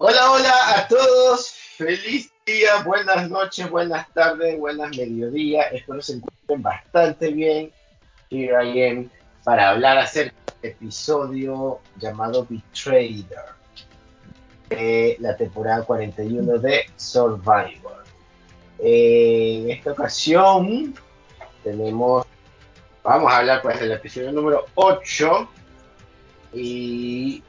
[0.00, 1.50] Hola, hola a todos.
[1.76, 5.72] Feliz día, buenas noches, buenas tardes, buenas mediodías.
[5.72, 7.72] Espero se encuentren bastante bien.
[8.30, 9.10] Here I am
[9.42, 13.26] para hablar acerca del episodio llamado Betrayer
[14.68, 18.04] de la temporada 41 de Survivor.
[18.78, 20.94] en esta ocasión
[21.64, 22.24] tenemos,
[23.02, 25.48] vamos a hablar pues del episodio número 8
[26.54, 27.42] y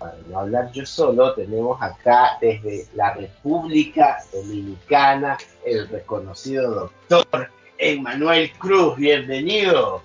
[0.00, 8.50] para no hablar yo solo, tenemos acá desde la República Dominicana el reconocido doctor Emmanuel
[8.58, 8.96] Cruz.
[8.96, 10.02] Bienvenido.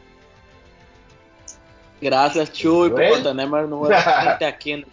[2.01, 4.85] Gracias, Chuy, por tenerme nuevamente aquí en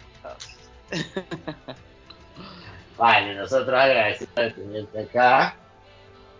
[2.97, 5.55] Vale, nosotros agradecemos de tenerte acá.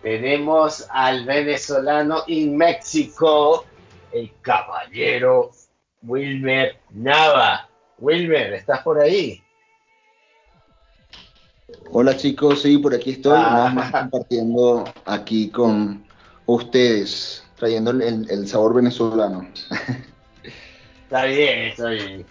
[0.02, 3.66] Tenemos al venezolano en México,
[4.10, 5.50] el caballero
[6.02, 7.68] Wilmer Nava.
[8.04, 9.42] Wilmer, ¿estás por ahí?
[11.90, 13.90] Hola chicos, sí, por aquí estoy, ah.
[14.10, 16.04] compartiendo aquí con
[16.44, 19.48] ustedes, trayendo el, sabor venezolano.
[21.04, 22.26] Está bien, está bien.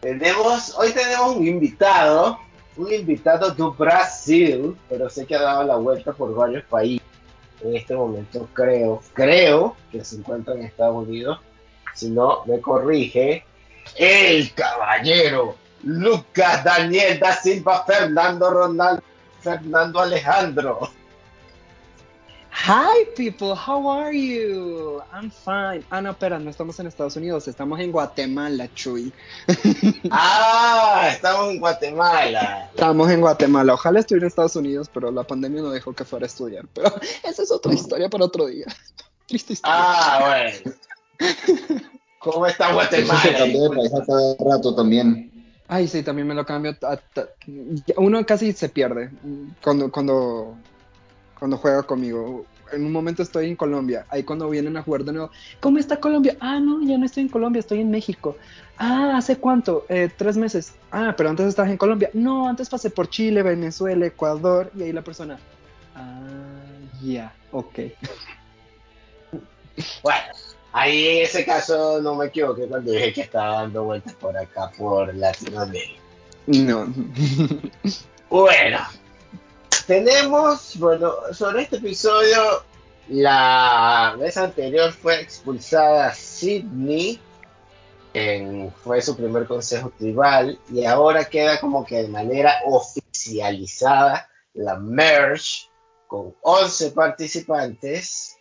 [0.00, 2.38] Tenemos, hoy tenemos un invitado,
[2.76, 7.06] un invitado de Brasil, pero sé que ha dado la vuelta por varios países.
[7.62, 11.38] En este momento creo, creo que se encuentra en Estados Unidos.
[11.94, 13.44] Si no, me corrige
[13.96, 19.02] el caballero Lucas Daniel da Silva Fernando Ronaldo
[19.40, 20.90] Fernando Alejandro.
[22.52, 25.00] Hi people, how are you?
[25.12, 25.82] I'm fine.
[25.90, 29.12] Ah, no, espera, no estamos en Estados Unidos, estamos en Guatemala, Chuy.
[30.10, 32.68] ah, estamos en Guatemala.
[32.74, 33.74] Estamos en Guatemala.
[33.74, 36.66] Ojalá estuviera en Estados Unidos, pero la pandemia no dejó que fuera a estudiar.
[36.74, 38.66] Pero esa es otra historia para otro día.
[39.26, 39.78] Triste historia.
[39.80, 40.50] Ah,
[41.18, 41.80] bueno.
[42.20, 43.20] ¿Cómo está Guatemala?
[43.20, 45.32] Se cambió de país cada rato también.
[45.66, 46.76] Ay, sí, también me lo cambio.
[47.96, 49.10] Uno casi se pierde
[49.62, 50.54] cuando, cuando,
[51.38, 52.44] cuando juega conmigo.
[52.72, 55.98] En un momento estoy en Colombia, ahí cuando vienen a jugar de nuevo, ¿cómo está
[55.98, 56.36] Colombia?
[56.38, 58.36] Ah, no, ya no estoy en Colombia, estoy en México.
[58.76, 59.86] Ah, ¿hace cuánto?
[59.88, 60.74] Eh, tres meses.
[60.92, 62.10] Ah, pero antes estabas en Colombia.
[62.12, 65.38] No, antes pasé por Chile, Venezuela, Ecuador, y ahí la persona.
[65.96, 66.20] Ah,
[67.02, 67.78] ya, ok.
[70.02, 70.20] Bueno,
[70.72, 74.70] Ahí en ese caso no me equivoqué cuando dije que estaba dando vueltas por acá,
[74.78, 76.00] por Latinoamérica.
[76.46, 76.92] No.
[78.28, 78.78] bueno,
[79.86, 82.62] tenemos, bueno, sobre este episodio,
[83.08, 87.20] la vez anterior fue expulsada Sidney,
[88.14, 94.76] en, fue su primer consejo tribal, y ahora queda como que de manera oficializada la
[94.76, 95.68] merge
[96.06, 98.36] con 11 participantes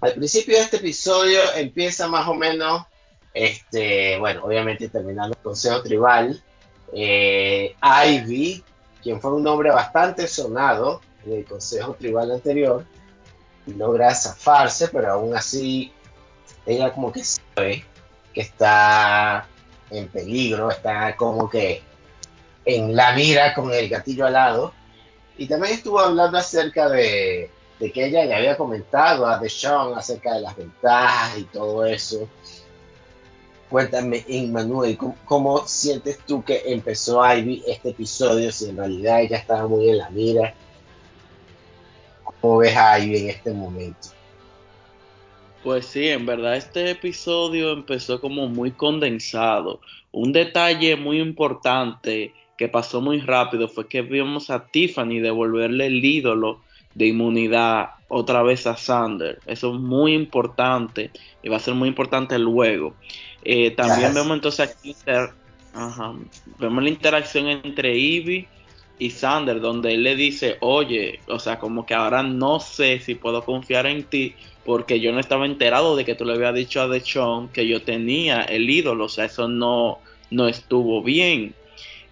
[0.00, 2.84] al principio de este episodio empieza más o menos,
[3.32, 6.42] este, bueno, obviamente terminando el Consejo Tribal,
[6.92, 8.62] eh, Ivy,
[9.02, 12.84] quien fue un nombre bastante sonado en el Consejo Tribal anterior,
[13.66, 15.92] logra zafarse, pero aún así
[16.66, 17.84] ella como que sabe
[18.32, 19.48] que está
[19.90, 21.82] en peligro, está como que
[22.64, 24.72] en la mira con el gatillo al lado.
[25.38, 30.34] Y también estuvo hablando acerca de de que ella le había comentado a Deshaun acerca
[30.34, 32.28] de las ventajas y todo eso.
[33.68, 38.52] Cuéntame, Emmanuel, ¿cómo, sientes tú que empezó Ivy este episodio?
[38.52, 40.54] Si en realidad ella estaba muy en la mira.
[42.22, 44.08] ¿Cómo ves a Ivy en este momento?
[45.64, 49.80] Pues sí, en verdad este episodio empezó como muy condensado.
[50.12, 56.04] Un detalle muy importante que pasó muy rápido fue que vimos a Tiffany devolverle el
[56.04, 56.60] ídolo
[56.96, 59.38] de inmunidad otra vez a Sander.
[59.46, 61.10] Eso es muy importante
[61.42, 62.94] y va a ser muy importante luego.
[63.44, 64.96] Eh, también vemos entonces aquí
[66.58, 68.48] vemos la interacción entre Ivy
[68.98, 73.14] y Sander, donde él le dice, oye, o sea, como que ahora no sé si
[73.14, 76.80] puedo confiar en ti, porque yo no estaba enterado de que tú le habías dicho
[76.80, 79.98] a Dechon que yo tenía el ídolo, o sea, eso no,
[80.30, 81.54] no estuvo bien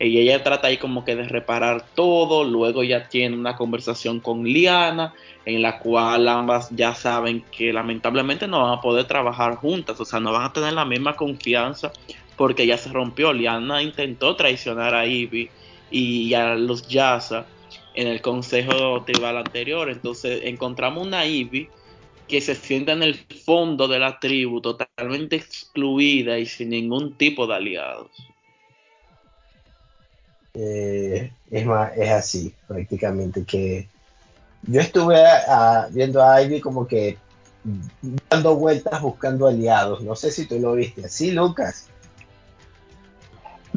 [0.06, 4.44] y ella trata ahí como que de reparar todo, luego ya tiene una conversación con
[4.44, 5.14] Liana
[5.44, 10.04] en la cual ambas ya saben que lamentablemente no van a poder trabajar juntas, o
[10.04, 11.92] sea, no van a tener la misma confianza
[12.36, 15.50] porque ya se rompió, Liana intentó traicionar a Ivy
[15.90, 17.46] y a los Yasa
[17.94, 21.68] en el consejo tribal anterior, entonces encontramos una Ivy
[22.28, 27.46] que se sienta en el fondo de la tribu totalmente excluida y sin ningún tipo
[27.46, 28.33] de aliados.
[30.54, 31.66] Eh, es,
[31.96, 33.88] es así prácticamente que
[34.62, 35.20] yo estuve
[35.90, 37.18] viendo a Ivy como que
[38.30, 40.02] dando vueltas buscando aliados.
[40.02, 41.88] No sé si tú lo viste así, Lucas.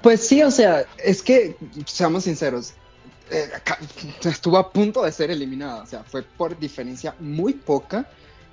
[0.01, 2.73] Pues sí, o sea, es que, seamos sinceros,
[3.31, 3.49] eh,
[4.23, 8.07] estuvo a punto de ser eliminada, o sea, fue por diferencia muy poca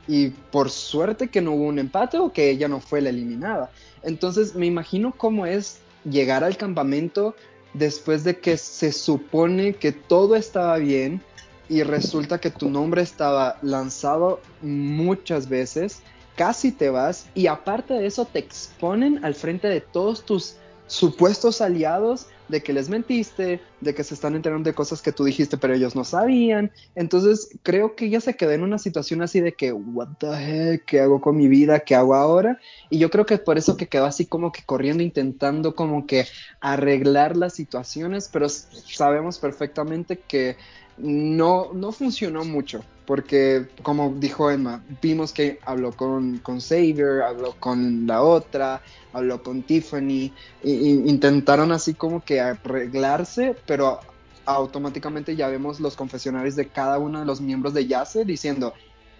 [0.09, 3.71] y por suerte que no hubo un empate o que ella no fue la eliminada.
[4.03, 7.35] Entonces me imagino cómo es llegar al campamento
[7.75, 11.21] después de que se supone que todo estaba bien
[11.69, 16.01] y resulta que tu nombre estaba lanzado muchas veces,
[16.37, 21.61] casi te vas y aparte de eso te exponen al frente de todos tus supuestos
[21.61, 25.57] aliados de que les mentiste, de que se están enterando de cosas que tú dijiste
[25.57, 26.73] pero ellos no sabían.
[26.95, 30.27] Entonces creo que ella se quedó en una situación así de que, what the
[30.75, 31.81] heck, ¿qué hago con mi vida?
[31.81, 32.61] ¿Qué hago ahora?
[32.91, 36.27] Y yo creo que por eso que quedó así como que corriendo, intentando como que
[36.61, 40.57] arreglar las situaciones, pero sabemos perfectamente que
[40.97, 47.55] no, no funcionó mucho, porque como dijo Emma, vimos que habló con, con Xavier, habló
[47.59, 48.81] con la otra,
[49.13, 50.33] habló con Tiffany,
[50.63, 54.01] intentaron así como que arreglarse, pero
[54.47, 58.75] automáticamente ya vemos los confesionarios de cada uno de los miembros de Yase diciendo,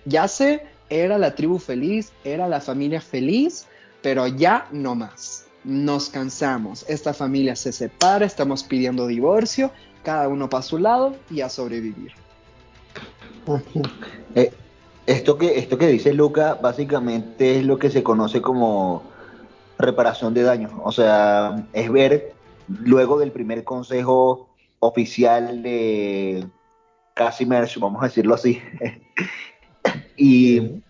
[0.05, 3.67] Yase era la tribu feliz, era la familia feliz,
[4.03, 5.47] pero ya no más.
[5.65, 9.73] Nos cansamos, esta familia se separa, estamos pidiendo divorcio
[10.05, 12.13] cada uno para su lado y a sobrevivir.
[14.37, 14.53] Eh,
[15.07, 19.05] esto, que, esto que dice Luca básicamente es lo que se conoce como
[19.79, 20.73] reparación de daños.
[20.83, 22.33] O sea, es ver
[22.67, 24.49] luego del primer consejo
[24.81, 26.47] oficial de
[27.15, 28.61] Casimir, vamos a decirlo así,
[30.17, 30.83] y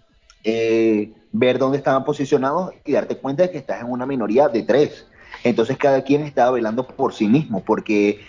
[0.44, 4.62] eh, ver dónde estaban posicionados y darte cuenta de que estás en una minoría de
[4.62, 5.06] tres.
[5.42, 8.20] Entonces cada quien estaba velando por sí mismo, porque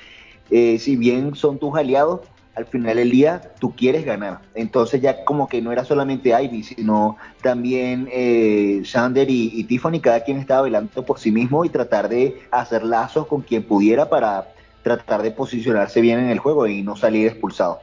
[0.50, 2.22] eh, si bien son tus aliados,
[2.56, 4.40] al final del día tú quieres ganar.
[4.56, 10.24] Entonces ya como que no era solamente Ivy, sino también eh, Sander y, Tiffany, cada
[10.24, 14.54] quien estaba velando por sí mismo y tratar de hacer lazos con quien pudiera para
[14.84, 17.80] tratar de posicionarse bien en el juego y no salir expulsado.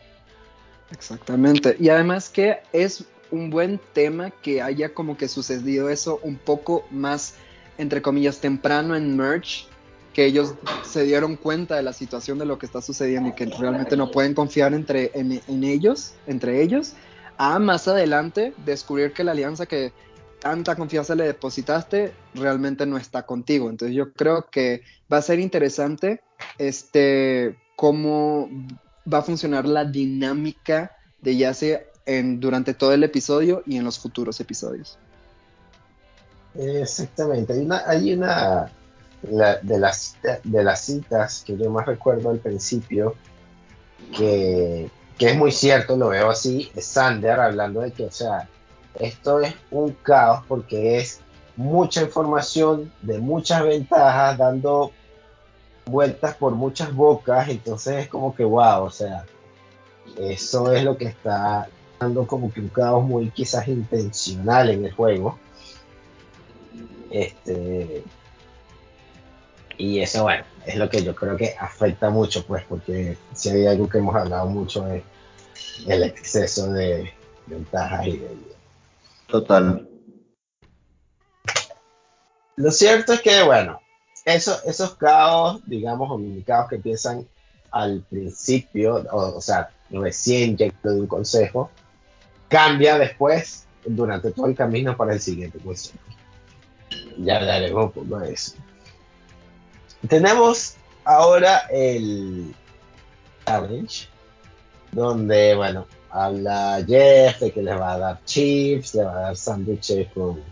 [0.91, 1.77] Exactamente.
[1.79, 6.85] Y además que es un buen tema que haya como que sucedido eso un poco
[6.91, 7.35] más,
[7.79, 9.67] entre comillas, temprano en Merch,
[10.13, 10.55] que ellos
[10.85, 14.11] se dieron cuenta de la situación de lo que está sucediendo y que realmente no
[14.11, 16.93] pueden confiar entre, en, ellos, entre ellos,
[17.39, 19.93] a más adelante descubrir que la alianza que
[20.39, 23.71] tanta confianza le depositaste realmente no está contigo.
[23.71, 26.21] Entonces yo creo que va a ser interesante
[26.59, 28.51] este cómo
[29.13, 33.99] va a funcionar la dinámica de Yase en, durante todo el episodio y en los
[33.99, 34.99] futuros episodios.
[36.55, 38.71] Exactamente, hay una, hay una
[39.23, 43.15] de, las, de las citas que yo más recuerdo al principio,
[44.17, 48.49] que, que es muy cierto, lo veo así, es Sander hablando de que, o sea,
[48.99, 51.21] esto es un caos porque es
[51.57, 54.93] mucha información de muchas ventajas dando
[55.87, 59.25] vueltas por muchas bocas, entonces es como que wow, o sea,
[60.19, 61.69] eso es lo que está
[61.99, 65.39] dando como que un caos muy quizás intencional en el juego.
[67.11, 68.03] Este,
[69.83, 73.67] y eso, bueno, es lo que yo creo que afecta mucho, pues, porque si hay
[73.67, 75.03] algo que hemos hablado mucho es
[75.89, 77.13] el exceso de
[77.47, 78.29] ventajas y de...
[79.27, 79.89] Total.
[82.55, 83.81] Lo cierto es que, bueno,
[84.25, 87.27] eso, esos caos, digamos, o que empiezan
[87.73, 91.71] al principio, o, sea, recién llegado de un consejo,
[92.47, 95.99] cambia después durante todo el camino para el siguiente consejo.
[97.19, 98.55] Ya hablaremos un poco de eso.
[100.09, 102.55] Tenemos ahora el
[103.47, 104.09] challenge,
[104.91, 109.37] donde, bueno, habla Jeff de que le va a dar chips, le va a dar
[109.37, 110.43] sándwiches con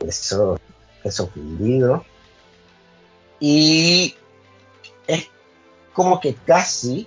[0.00, 0.58] eso,
[1.04, 2.04] eso fundido.
[3.40, 4.14] Y
[5.06, 5.28] es
[5.92, 7.06] como que casi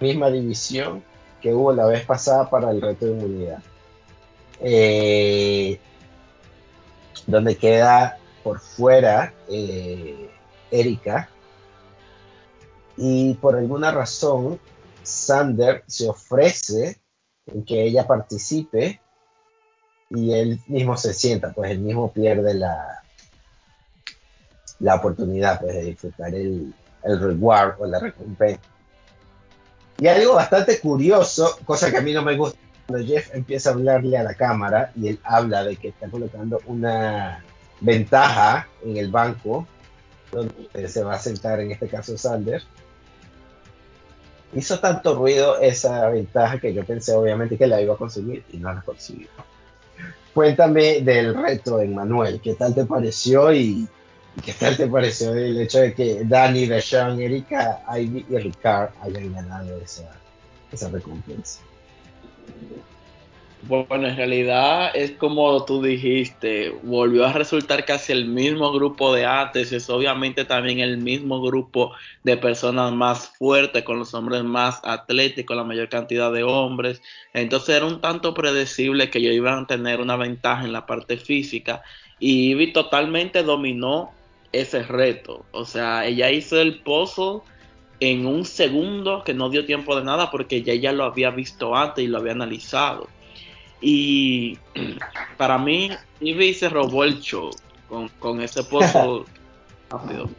[0.00, 1.02] misma división
[1.40, 3.62] que hubo la vez pasada para el reto de inmunidad.
[4.60, 5.80] Eh,
[7.26, 10.30] donde queda por fuera eh,
[10.80, 11.28] Erika.
[12.96, 14.60] Y por alguna razón,
[15.02, 17.00] Sander se ofrece
[17.46, 19.00] en que ella participe
[20.10, 23.02] y él mismo se sienta, pues él mismo pierde la,
[24.78, 28.60] la oportunidad pues, de disfrutar el, el reward o la recompensa.
[29.98, 33.72] Y algo bastante curioso, cosa que a mí no me gusta, cuando Jeff empieza a
[33.72, 37.44] hablarle a la cámara y él habla de que está colocando una
[37.80, 39.66] ventaja en el banco
[40.34, 42.62] donde se va a sentar en este caso Sander,
[44.54, 48.58] hizo tanto ruido esa ventaja que yo pensé obviamente que la iba a conseguir y
[48.58, 49.28] no la consiguió.
[50.32, 53.88] Cuéntame del reto, Manuel, ¿qué tal te pareció y
[54.42, 59.32] ¿Qué tal te pareció el hecho de que Danny, Deshaun, Erika, Ivy y Ricard hayan
[59.32, 60.10] ganado esa,
[60.72, 61.60] esa recompensa?
[63.66, 69.24] Bueno, en realidad es como tú dijiste, volvió a resultar casi el mismo grupo de
[69.24, 71.94] antes, es obviamente también el mismo grupo
[72.24, 77.00] de personas más fuertes, con los hombres más atléticos, la mayor cantidad de hombres,
[77.32, 81.16] entonces era un tanto predecible que ellos iban a tener una ventaja en la parte
[81.16, 81.82] física
[82.18, 84.10] y Ivy totalmente dominó
[84.52, 87.44] ese reto, o sea, ella hizo el pozo
[88.00, 91.74] en un segundo que no dio tiempo de nada porque ya ella lo había visto
[91.74, 93.13] antes y lo había analizado.
[93.86, 94.56] Y
[95.36, 97.50] para mí, Ivy se robó el show
[98.18, 99.26] con, ese pozo
[99.90, 100.30] rápido.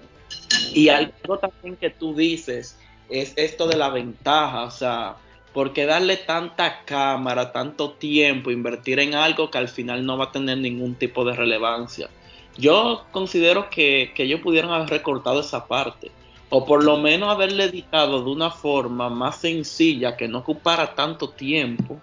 [0.73, 5.17] Y algo también que tú dices es esto de la ventaja, o sea,
[5.53, 10.31] porque darle tanta cámara, tanto tiempo, invertir en algo que al final no va a
[10.31, 12.09] tener ningún tipo de relevancia.
[12.57, 16.09] Yo considero que, que ellos pudieron haber recortado esa parte,
[16.49, 21.29] o por lo menos haberle dedicado de una forma más sencilla, que no ocupara tanto
[21.29, 22.01] tiempo,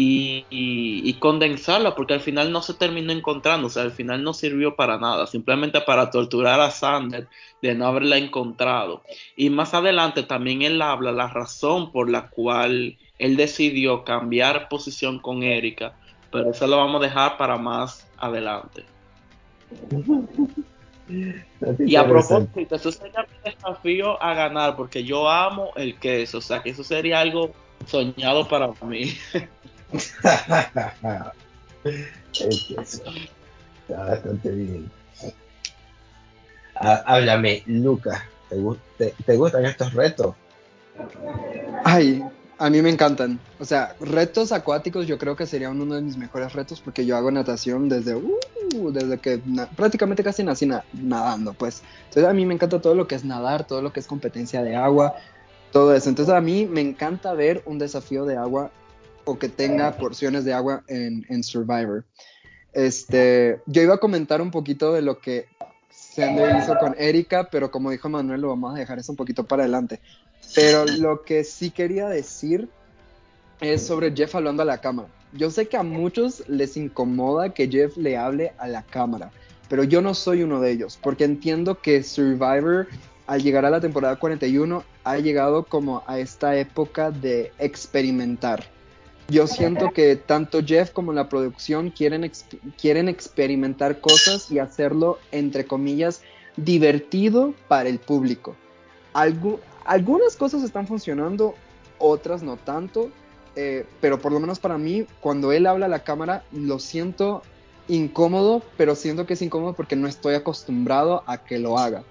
[0.00, 4.76] y, condensarla, porque al final no se terminó encontrando, o sea, al final no sirvió
[4.76, 7.28] para nada, simplemente para torturar a Sander
[7.60, 9.02] de no haberla encontrado.
[9.36, 15.18] Y más adelante también él habla la razón por la cual él decidió cambiar posición
[15.18, 15.94] con Erika,
[16.30, 18.84] pero eso lo vamos a dejar para más adelante.
[21.80, 26.42] y a propósito, eso sería un desafío a ganar, porque yo amo el queso, o
[26.42, 27.50] sea, que eso sería algo
[27.86, 29.12] soñado para mí.
[29.92, 30.92] Está
[33.88, 34.90] bastante bien.
[36.80, 38.22] Ah, háblame, Lucas,
[38.98, 40.34] ¿te, ¿te, gustan estos retos?
[41.84, 42.22] Ay,
[42.58, 43.40] a mí me encantan.
[43.58, 47.16] O sea, retos acuáticos yo creo que sería uno de mis mejores retos porque yo
[47.16, 49.40] hago natación desde, uh, desde que
[49.76, 51.82] prácticamente casi nací nadando, pues.
[52.08, 54.62] Entonces a mí me encanta todo lo que es nadar, todo lo que es competencia
[54.62, 55.14] de agua,
[55.72, 56.08] todo eso.
[56.08, 58.70] Entonces a mí me encanta ver un desafío de agua
[59.28, 62.02] o que tenga porciones de agua en, Survivor.
[62.72, 65.44] Este, yo iba a comentar un poquito de lo que
[65.90, 69.44] Sander hizo con Erika, pero como dijo Manuel, lo vamos a dejar eso un poquito
[69.44, 70.00] para adelante.
[70.54, 72.70] Pero lo que sí quería decir
[73.60, 75.08] es sobre Jeff hablando a la cámara.
[75.34, 79.30] Yo sé que a muchos les incomoda que Jeff le hable a la cámara,
[79.68, 82.86] pero yo no soy uno de ellos, porque entiendo que Survivor,
[83.26, 88.77] al llegar a la temporada 41, ha llegado como a esta época de experimentar
[89.28, 92.30] yo siento que tanto Jeff como la producción quieren,
[92.80, 96.22] quieren experimentar cosas y hacerlo, entre comillas,
[96.56, 98.56] divertido para el público.
[99.84, 101.54] algunas cosas están funcionando,
[101.98, 103.10] otras no tanto,
[103.54, 107.42] eh, pero por lo menos para mí, cuando él habla a la cámara, lo siento
[107.86, 112.02] incómodo, pero siento que es incómodo porque no estoy acostumbrado a que lo haga.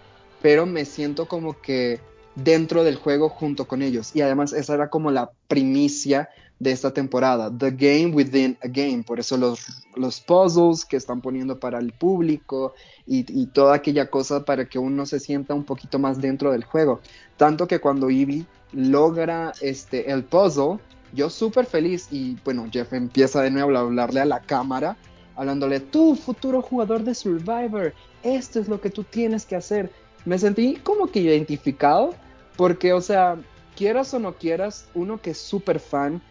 [0.41, 1.99] Pero me siento como que
[2.37, 4.11] dentro del juego junto con ellos.
[4.15, 6.29] Y además esa era como la primicia
[6.59, 11.21] de esta temporada, The Game Within a Game, por eso los, los puzzles que están
[11.21, 12.73] poniendo para el público
[13.05, 16.99] y, toda aquella cosa para que uno se sienta un poquito más dentro del juego.
[17.37, 20.79] Tanto que cuando Ivy logra este, el puzzle,
[21.13, 24.97] yo súper feliz y bueno, Jeff empieza de nuevo a hablarle a la cámara,
[25.35, 29.91] hablándole, tú futuro jugador de Survivor, esto es lo que tú tienes que hacer.
[30.25, 32.15] Me sentí como que identificado
[32.57, 33.37] porque, o sea,
[33.75, 36.21] quieras o no quieras, uno que es súper fan,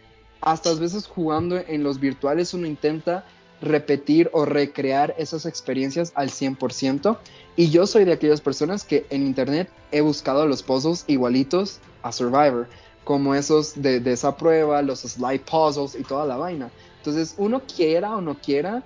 [0.41, 3.25] hasta a veces jugando en los virtuales uno intenta
[3.61, 7.17] repetir o recrear esas experiencias al 100%.
[7.55, 12.11] Y yo soy de aquellas personas que en internet he buscado los puzzles igualitos a
[12.11, 12.67] Survivor,
[13.03, 16.69] como esos de, esa prueba, los slide puzzles y toda la vaina.
[16.97, 18.83] Entonces, uno quiera o no quiera,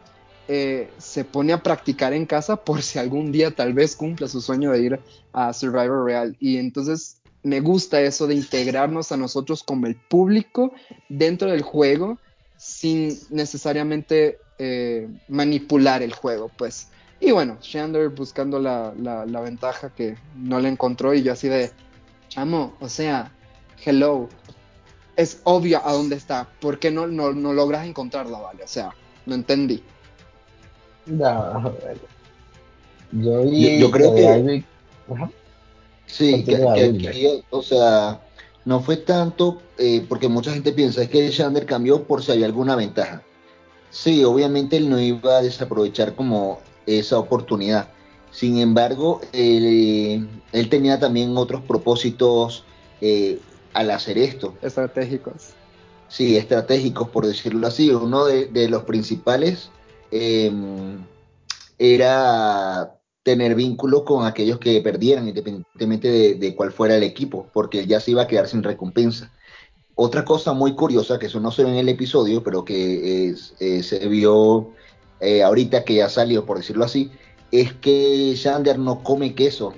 [0.48, 4.42] eh, se pone a practicar en casa por si algún día tal vez cumpla su
[4.42, 5.00] sueño de ir
[5.34, 6.38] a Survivor Real.
[6.40, 10.74] Y entonces me gusta eso de integrarnos a nosotros como el público
[11.10, 12.20] dentro del juego
[12.58, 16.90] sin necesariamente eh, manipular el juego, pues.
[17.20, 18.92] Y bueno, Shander buscando la,
[19.42, 21.72] ventaja que no le encontró y yo así de,
[22.30, 23.32] chamo, o sea,
[23.84, 24.30] hello,
[25.16, 28.64] es obvio a dónde está, ¿por qué no, no, logras encontrarla, vale?
[28.64, 28.94] O sea,
[29.26, 29.84] no entendí.
[31.08, 31.74] No,
[33.12, 34.64] yo, yo, creo que...
[36.12, 38.22] Sí, que, o sea,
[38.66, 42.46] no fue tanto eh, porque mucha gente piensa es que Shander cambió por si había
[42.46, 43.24] alguna ventaja.
[43.90, 47.90] Sí, obviamente él no iba a desaprovechar como esa oportunidad.
[48.32, 50.28] Sin embargo, él,
[50.70, 52.64] tenía también otros propósitos
[53.02, 53.40] eh,
[53.74, 54.54] al hacer esto.
[54.62, 55.54] Estratégicos.
[56.08, 57.90] Sí, estratégicos, por decirlo así.
[57.90, 59.70] Uno de, los principales
[60.12, 61.06] em,
[61.78, 68.00] era tener vínculo con aquellos que perdieran, independientemente de, cuál fuera el equipo, porque ya
[68.00, 69.32] se iba a quedar sin recompensa.
[69.96, 73.84] Otra cosa muy curiosa, que eso no se ve en el episodio, pero que eh,
[73.84, 74.72] se vio
[75.20, 77.12] eh, ahorita que ya salió, por decirlo así,
[77.52, 79.74] es que Shander no come queso.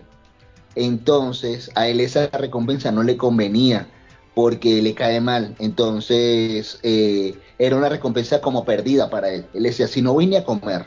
[0.76, 3.88] Entonces, a él esa recompensa no le convenía
[4.34, 5.56] porque le cae mal.
[5.60, 9.46] Entonces, eh, era una recompensa como perdida para él.
[9.54, 10.86] Él decía, si no vine a comer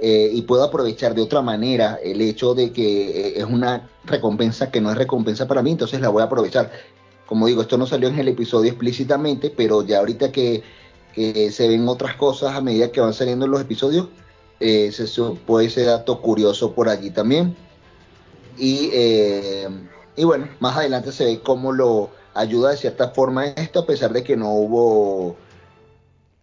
[0.00, 4.70] eh, y puedo aprovechar de otra manera el hecho de que eh, es una recompensa
[4.70, 6.70] que no es recompensa para mí, entonces la voy a aprovechar.
[7.26, 10.62] Como digo, esto no salió en el episodio explícitamente, pero ya ahorita que,
[11.14, 14.08] que se ven otras cosas a medida que van saliendo los episodios,
[14.60, 15.06] eh, se
[15.46, 17.56] puede ese dato curioso por allí también.
[18.58, 19.68] Y, eh,
[20.16, 24.12] y bueno, más adelante se ve cómo lo ayuda de cierta forma esto, a pesar
[24.12, 25.36] de que no hubo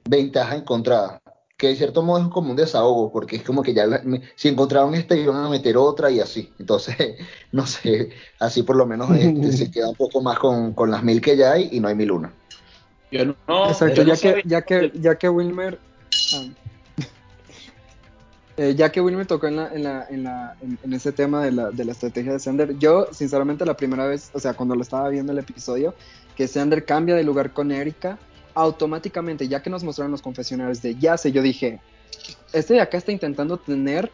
[0.10, 1.22] ventaja encontrada.
[1.58, 4.02] Que de cierto modo es como un desahogo, porque es como que ya la,
[4.36, 6.54] si encontraron esta iban a meter otra y así.
[6.60, 6.96] Entonces,
[7.52, 8.10] no sé,
[8.40, 11.36] así por lo menos este, se queda un poco más con, con, las mil que
[11.36, 12.32] ya hay y no hay mil una.
[13.12, 15.80] Yo no, Exacto, ya, que, ya, que, ya que Wilmer...
[16.34, 16.46] Ah.
[18.60, 21.44] Eh, ya que Will me tocó en, la, en, la, en, la, en, ese tema
[21.44, 24.74] de la, de la, estrategia de Sander, yo sinceramente la primera vez, o sea, cuando
[24.74, 25.94] lo estaba viendo el episodio,
[26.36, 28.18] que Sander cambia de lugar con Erika,
[28.58, 31.80] automáticamente, ya que nos mostraron los confesionarios de Yase, yo dije,
[32.54, 34.12] este de acá está intentando tener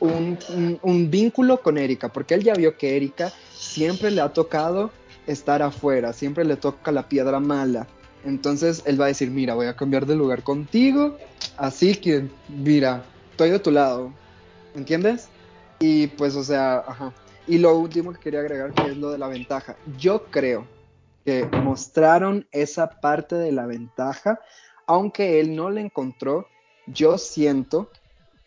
[0.00, 0.38] un,
[0.82, 4.90] un, vínculo con Erika, porque él ya vio que Erika siempre le ha tocado
[5.26, 7.86] estar afuera, siempre le toca la piedra mala.
[8.24, 11.18] Entonces él va a decir, mira, voy a cambiar de lugar contigo,
[11.58, 14.12] así que, mira, estoy de tu lado,
[14.74, 15.28] ¿entiendes?
[15.78, 17.12] Y pues, o sea, ajá.
[17.46, 19.76] Y lo último que quería agregar, que es lo de la ventaja.
[19.98, 20.66] Yo creo
[21.24, 24.40] que mostraron esa parte de la ventaja,
[24.86, 26.46] aunque él no la encontró,
[26.86, 27.90] yo siento,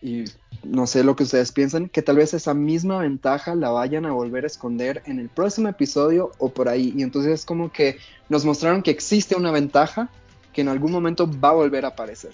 [0.01, 0.25] y
[0.63, 4.11] no sé lo que ustedes piensan, que tal vez esa misma ventaja la vayan a
[4.11, 6.93] volver a esconder en el próximo episodio o por ahí.
[6.95, 7.97] Y entonces es como que
[8.29, 10.09] nos mostraron que existe una ventaja
[10.53, 12.33] que en algún momento va a volver a aparecer.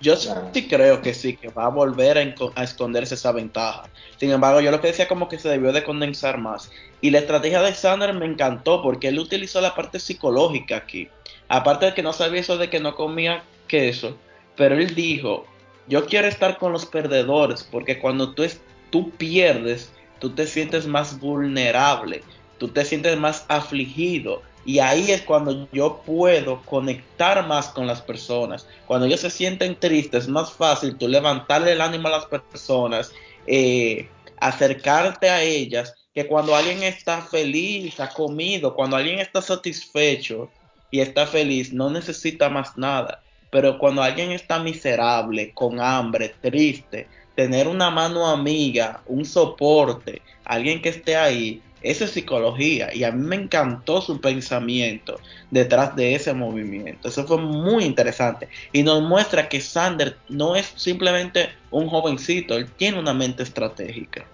[0.00, 3.84] Yo sí creo que sí, que va a volver a, esconderse esa ventaja.
[4.16, 6.70] Sin embargo, yo lo que decía como que se debió de condensar más.
[7.02, 11.08] Y la estrategia de Sander me encantó porque él utilizó la parte psicológica aquí.
[11.48, 14.16] Aparte de que no sabía eso de que no comía queso,
[14.56, 15.44] pero él dijo,
[15.86, 20.86] yo quiero estar con los perdedores porque cuando tú, es, tú pierdes, tú te sientes
[20.86, 22.22] más vulnerable,
[22.58, 28.02] tú te sientes más afligido, y ahí es cuando yo puedo conectar más con las
[28.02, 28.66] personas.
[28.86, 33.12] Cuando ellos se sienten tristes, es más fácil tú levantarle el ánimo a las personas,
[33.46, 40.50] eh, acercarte a ellas, que cuando alguien está feliz, ha comido, cuando alguien está satisfecho
[40.90, 43.22] y está feliz, no necesita más nada.
[43.50, 50.82] Pero cuando alguien está miserable, con hambre, triste, tener una mano amiga, un soporte, alguien
[50.82, 55.18] que esté ahí, eso es psicología y a mí me encantó su pensamiento
[55.50, 57.08] detrás de ese movimiento.
[57.08, 62.66] Eso fue muy interesante y nos muestra que Sander no es simplemente un jovencito, él
[62.76, 64.26] tiene una mente estratégica.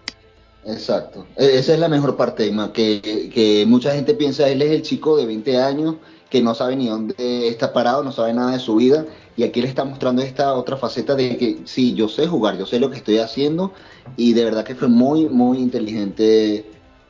[0.64, 4.82] Exacto, e-, esa es la mejor parte, que, que mucha gente piensa él es el
[4.82, 5.96] chico de 20 años
[6.30, 9.06] que no sabe ni dónde está parado, no sabe nada de su vida
[9.36, 12.66] y aquí le está mostrando esta otra faceta de que sí, yo sé jugar, yo
[12.66, 13.72] sé lo que estoy haciendo
[14.16, 16.64] y de verdad que fue muy, muy inteligente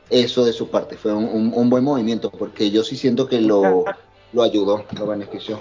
[0.09, 0.97] eso de su parte.
[0.97, 3.85] Fue un, un, buen movimiento porque yo sí siento que lo,
[4.33, 5.59] lo ayudó, lo benefició.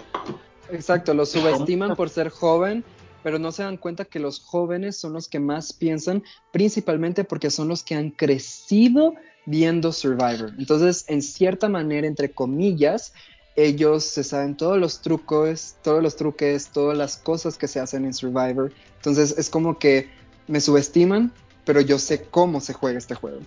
[0.71, 2.85] Exacto, lo subestiman por ser joven,
[3.23, 7.51] pero no se dan cuenta que los jóvenes son los que más piensan, principalmente porque
[7.51, 9.15] son los que han crecido
[9.47, 10.53] viendo Survivor.
[10.59, 13.13] Entonces, en cierta manera, entre comillas,
[13.55, 18.05] ellos se saben todos los trucos, todos los truques, todas las cosas que se hacen
[18.05, 18.73] en Survivor.
[18.97, 20.11] Entonces, es como que
[20.47, 21.33] me subestiman,
[21.65, 23.41] pero yo sé cómo se juega este juego.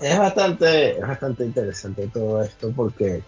[0.00, 3.22] Es bastante, es bastante interesante todo esto porque,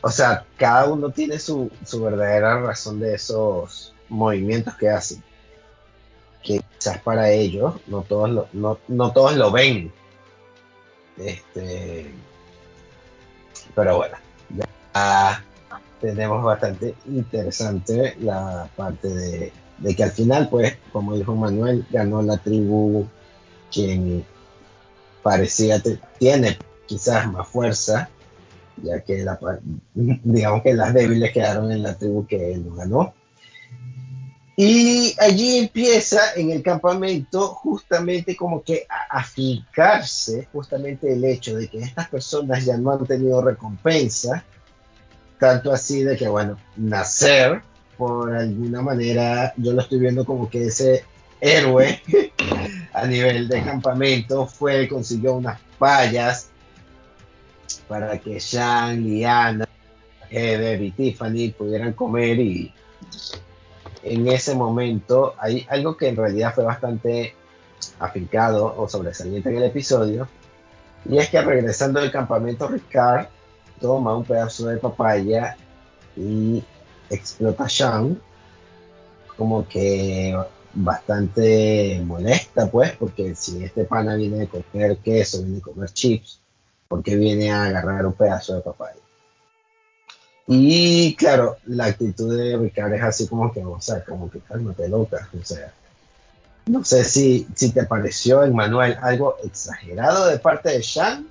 [0.00, 5.22] o sea, cada uno tiene su, su verdadera razón de esos movimientos que hacen.
[6.42, 9.92] Que quizás para ellos no todos lo, no, no todos lo ven.
[11.16, 12.12] Este,
[13.74, 14.16] pero bueno,
[14.50, 15.42] ya
[16.00, 22.22] tenemos bastante interesante la parte de, de que al final, pues, como dijo Manuel, ganó
[22.22, 23.08] la tribu
[23.74, 24.24] quien
[25.22, 25.82] parecía
[26.18, 26.56] tiene
[26.86, 28.08] quizás más fuerza,
[28.82, 29.38] ya que la,
[29.94, 33.14] digamos que las débiles quedaron en la tribu que él no ganó.
[34.56, 41.56] Y allí empieza en el campamento justamente como que a, a fijarse justamente el hecho
[41.56, 44.44] de que estas personas ya no han tenido recompensa,
[45.40, 47.62] tanto así de que, bueno, nacer
[47.96, 51.04] por alguna manera yo lo estoy viendo como que ese
[51.44, 52.00] héroe
[52.94, 56.48] a nivel de campamento fue, consiguió unas vallas
[57.86, 59.68] para que Sean, Liana,
[60.30, 62.72] Heather y Tiffany pudieran comer y
[64.02, 67.34] en ese momento hay algo que en realidad fue bastante
[67.98, 70.26] afincado o sobresaliente en el episodio
[71.06, 73.26] y es que regresando del campamento Ricard
[73.80, 75.58] toma un pedazo de papaya
[76.16, 76.64] y
[77.10, 78.18] explota Sean
[79.36, 80.34] como que
[80.74, 86.40] bastante molesta pues porque si este pana viene a comer queso, viene a comer chips,
[86.88, 88.98] porque viene a agarrar un pedazo de papaya.
[90.46, 94.88] Y claro, la actitud de Ricardo es así como que, o sea, como que cálmate
[94.88, 95.72] loca, o sea,
[96.66, 101.26] no sé si, si te pareció, Emmanuel, algo exagerado de parte de Sean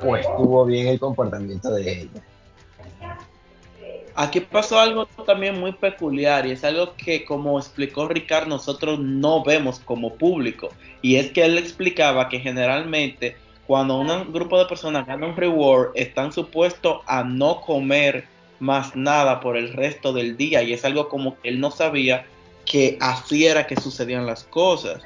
[0.00, 2.22] o estuvo bien el comportamiento de ella.
[4.16, 9.42] Aquí pasó algo también muy peculiar y es algo que como explicó Ricardo nosotros no
[9.42, 10.68] vemos como público
[11.02, 15.90] y es que él explicaba que generalmente cuando un grupo de personas gana un reward
[15.96, 18.26] están supuestos a no comer
[18.60, 22.26] más nada por el resto del día y es algo como que él no sabía
[22.64, 25.02] que así era que sucedían las cosas.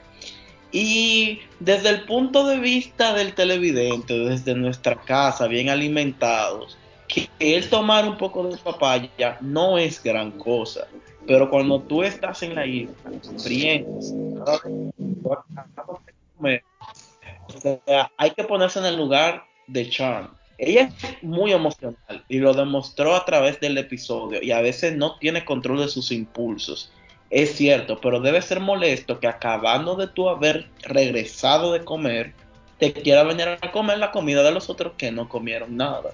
[0.71, 6.77] Y desde el punto de vista del televidente, desde nuestra casa, bien alimentados,
[7.27, 10.87] que tomar un poco de papaya no es gran cosa.
[11.27, 12.93] Pero cuando tú estás en la isla,
[18.17, 20.31] hay que ponerse en el lugar de Charm.
[20.57, 25.17] Ella es muy emocional y lo demostró a través del episodio y a veces no
[25.19, 26.93] tiene control de sus impulsos.
[27.31, 32.33] Es cierto, pero debe ser molesto que acabando de tú haber regresado de comer,
[32.79, 36.11] te quiera venir a comer la comida de los otros que no comieron nada.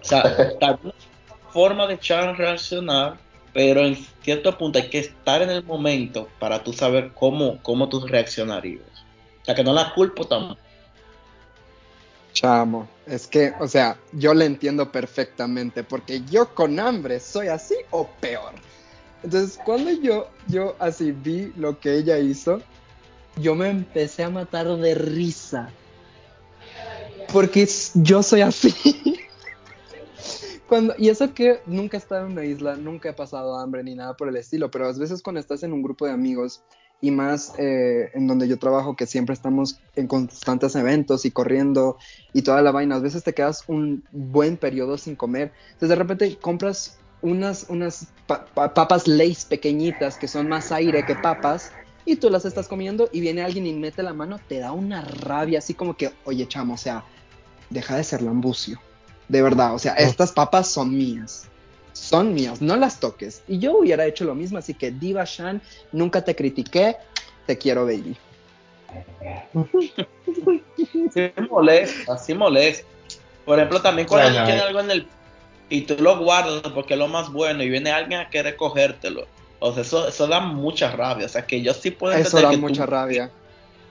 [0.00, 0.78] O sea, tal
[1.52, 3.16] forma de echar reaccionar,
[3.52, 7.88] pero en cierto punto hay que estar en el momento para tú saber cómo, cómo
[7.88, 8.82] tú reaccionarías.
[9.42, 10.60] O sea, que no la culpo tampoco.
[12.34, 17.76] Chamo, es que, o sea, yo le entiendo perfectamente, porque yo con hambre soy así
[17.90, 18.52] o peor.
[19.22, 22.60] Entonces, cuando yo, yo así vi lo que ella hizo,
[23.36, 25.70] yo me empecé a matar de risa.
[27.32, 28.74] Porque yo soy así.
[30.68, 33.94] Cuando, y eso que nunca he estado en una isla, nunca he pasado hambre ni
[33.94, 36.64] nada por el estilo, pero a veces cuando estás en un grupo de amigos
[37.00, 41.98] y más eh, en donde yo trabajo, que siempre estamos en constantes eventos y corriendo
[42.32, 45.94] y toda la vaina, a veces te quedas un buen periodo sin comer, entonces de
[45.94, 51.70] repente compras unas, unas papas Lays pequeñitas que son más aire que papas
[52.04, 55.02] y tú las estás comiendo y viene alguien y mete la mano, te da una
[55.02, 57.04] rabia así como que, oye chamo, o sea,
[57.70, 58.80] deja de ser lambucio
[59.28, 61.48] de verdad, o sea, estas papas son mías.
[61.92, 63.42] Son mías, no las toques.
[63.48, 65.62] Y yo hubiera hecho lo mismo, así que Diva Shan,
[65.92, 66.96] nunca te critiqué,
[67.46, 68.16] te quiero, baby.
[71.12, 72.86] Sí molesta, sí molesta.
[73.44, 75.06] Por ejemplo, también cuando bueno, tiene algo en el
[75.68, 79.26] y tú lo guardas porque es lo más bueno y viene alguien a querer cogértelo.
[79.58, 81.26] O sea, eso, eso da mucha rabia.
[81.26, 83.30] O sea, que yo sí puedo Eso da mucha rabia.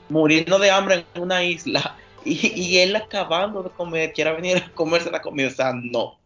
[0.10, 5.12] Muriendo de hambre en una isla y, él acabando de comer, quiera venir a comerse
[5.12, 6.20] la comida, o sea, no.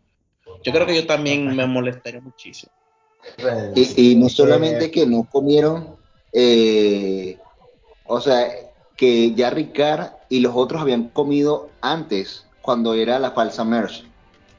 [0.64, 2.72] Yo creo que yo también me molestaría muchísimo.
[3.76, 5.96] Y, no solamente que no comieron,
[6.32, 7.38] eh,
[8.06, 8.48] o sea,
[8.96, 14.06] que ya Ricard y los otros habían comido antes, cuando era la falsa merch.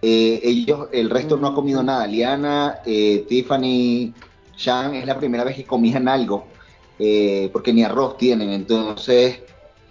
[0.03, 2.07] Eh, ellos, el resto no ha comido nada.
[2.07, 4.15] Liana, eh, Tiffany,
[4.57, 6.47] Sean, es la primera vez que comían algo,
[7.53, 8.51] porque ni arroz tienen.
[8.51, 9.41] Entonces,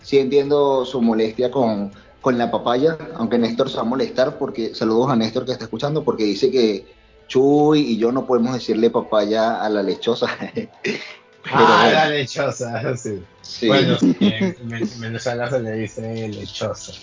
[0.02, 1.92] sí entiendo su molestia con,
[2.26, 6.04] la papaya, aunque Néstor se va a molestar porque, saludos a Néstor que está escuchando,
[6.04, 6.86] porque dice que
[7.28, 10.28] Chuy y yo no podemos decirle papaya a la lechosa.
[11.52, 12.96] ah, la lechosa,
[13.42, 13.68] sí.
[13.68, 14.56] Bueno, en,
[15.00, 16.94] Venezuela se le dice lechosa.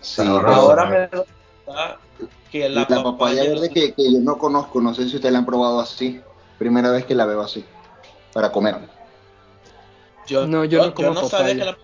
[0.00, 1.98] Sí, ahora me da
[2.50, 5.46] que la, papaya, verde que, que, yo no conozco, no sé si ustedes la han
[5.46, 6.20] probado así.
[6.58, 7.64] Primera vez que la veo así,
[8.32, 8.76] para comer.
[10.26, 11.76] Yo no, yo, no, yo no sabía que la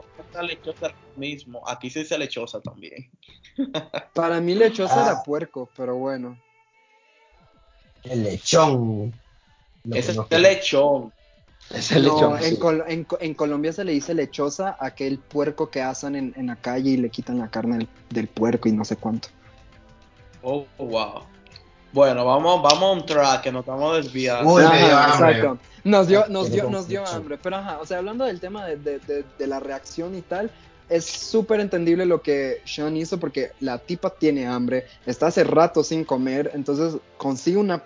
[0.43, 1.63] lechosa mismo.
[1.69, 3.11] Aquí se dice lechosa también.
[4.15, 5.23] Para mí lechosa era ah.
[5.25, 6.39] puerco, pero bueno.
[8.05, 9.13] El lechón.
[9.93, 11.13] Ese es el lechón.
[11.71, 12.39] Es el lechón.
[13.21, 16.97] En, Colombia se le dice lechosa a aquel puerco que asan en, la calle y
[16.97, 19.29] le quitan la carne del, puerco y no sé cuánto.
[20.43, 21.23] Oh, wow.
[21.93, 24.61] Bueno, vamos, vamos a un track que nos estamos desviando.
[24.61, 25.59] exacto.
[25.83, 27.39] Nos dio, nos dio, nos dio hambre.
[27.43, 30.51] Pero ajá, o sea, hablando del tema de, la reacción y tal,
[30.89, 35.83] es súper entendible lo que Sean hizo porque la tipa tiene hambre, está hace rato
[35.83, 37.83] sin comer, entonces consigue una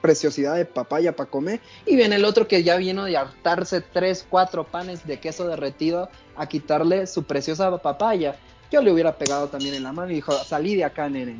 [0.00, 1.60] preciosidad de papaya para comer.
[1.86, 6.08] Y viene el otro que ya vino de hartarse tres, cuatro panes de queso derretido
[6.36, 8.36] a quitarle su preciosa papaya.
[8.70, 11.38] Yo le hubiera pegado también en la mano y dijo, salí de acá, nene.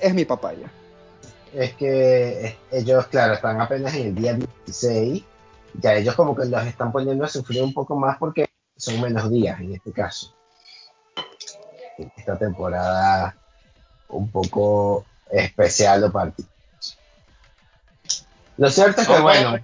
[0.00, 0.70] Es mi papaya.
[1.56, 5.24] Es que ellos, claro, están apenas en el día 16.
[5.80, 8.44] Ya ellos como que los están poniendo a sufrir un poco más porque
[8.76, 10.34] son menos días en este caso.
[12.14, 13.34] Esta temporada
[14.08, 16.54] un poco especial o particular.
[18.58, 19.58] Lo cierto es que, bueno,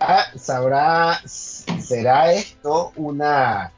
[0.00, 3.70] ah, sabrá, será esto una.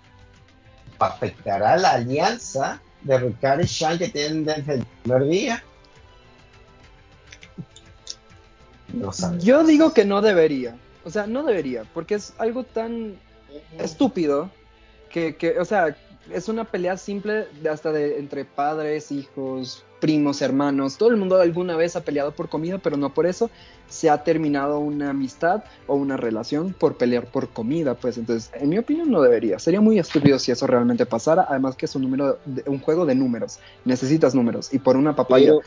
[0.98, 5.62] afectará la alianza de Ricardo y Sean que tienen desde el primer día.
[8.96, 10.76] No Yo digo que no debería.
[11.04, 13.14] O sea, no debería, porque es algo tan
[13.78, 14.50] estúpido
[15.08, 15.96] que, que o sea,
[16.32, 21.40] es una pelea simple de hasta de entre padres, hijos, primos, hermanos, todo el mundo
[21.40, 23.50] alguna vez ha peleado por comida, pero no por eso
[23.88, 28.18] se ha terminado una amistad o una relación por pelear por comida, pues.
[28.18, 29.58] Entonces, en mi opinión no debería.
[29.58, 33.14] Sería muy estúpido si eso realmente pasara, además que es un número un juego de
[33.14, 35.60] números, necesitas números y por una papaya pero,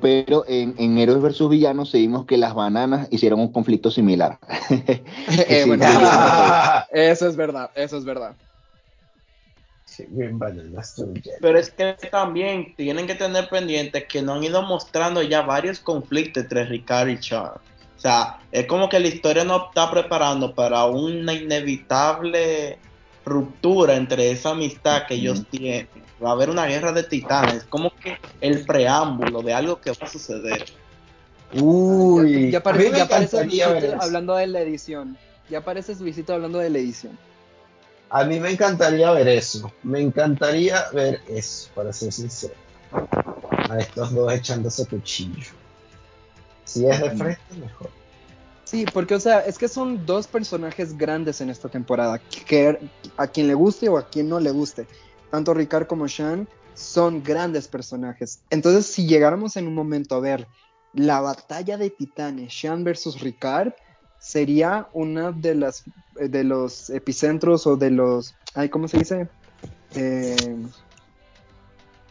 [0.00, 4.38] pero en, en, Héroes versus Villanos seguimos que las bananas hicieron un conflicto similar.
[5.48, 8.34] Eh, eso es verdad, eso es verdad.
[11.40, 15.80] Pero es que también tienen que tener pendiente que no han ido mostrando ya varios
[15.80, 17.60] conflictos entre Ricardo y Char.
[17.96, 22.78] O sea, es como que la historia no está preparando para una inevitable
[23.24, 26.05] ruptura entre esa amistad que ellos tienen.
[26.22, 30.06] Va a haber una guerra de titanes, como que el preámbulo de algo que va
[30.06, 30.64] a suceder.
[31.52, 33.02] Uy, ya, aparece
[34.00, 35.16] hablando de la edición.
[35.48, 37.16] Ya aparece Luisito hablando de la edición.
[38.10, 39.70] A mí me encantaría ver eso.
[39.82, 42.54] Me encantaría ver eso, para ser sincero.
[43.68, 45.50] A estos dos echándose cuchillo.
[46.64, 47.90] Si es de frente, mejor.
[48.64, 52.18] Sí, porque, o sea, es que son dos personajes grandes en esta temporada.
[52.18, 52.78] Que
[53.16, 54.86] a quien le guste o a quien no le guste.
[55.36, 58.40] Tanto Ricard como Sean son grandes personajes.
[58.48, 60.48] Entonces, si llegáramos en un momento a ver
[60.94, 63.74] la batalla de titanes, Sean versus Ricard,
[64.18, 69.28] sería una de las de los epicentros o de los ay cómo se dice
[69.94, 70.56] eh,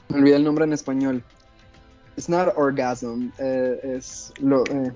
[0.09, 1.23] me olvidé el nombre en español.
[2.17, 4.91] It's not orgasm eh, es lo eh,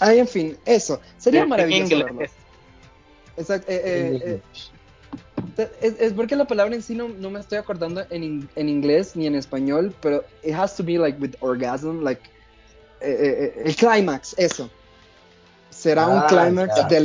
[0.00, 1.02] ay en fin eso.
[1.18, 2.22] Sería maravilloso verlo.
[3.36, 3.70] Exacto
[5.56, 9.16] es, es, porque la palabra en sí no, no me estoy acordando en, en, inglés
[9.16, 12.20] ni en español, pero it has to be like with orgasm, like
[13.00, 14.70] el climax, eso
[15.74, 16.96] será un ah, clímax de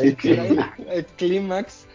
[0.00, 1.86] el, clímax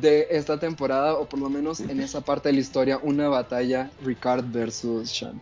[0.00, 3.90] de esta temporada, o por lo menos en esa parte de la historia, una batalla
[4.04, 5.40] Ricard versus Sean.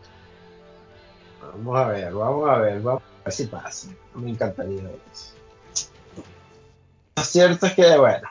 [1.40, 3.88] Vamos a ver, vamos a ver, vamos a ver si pasa.
[4.14, 5.34] Me encantaría eso.
[7.16, 8.29] Lo cierto es que, bueno,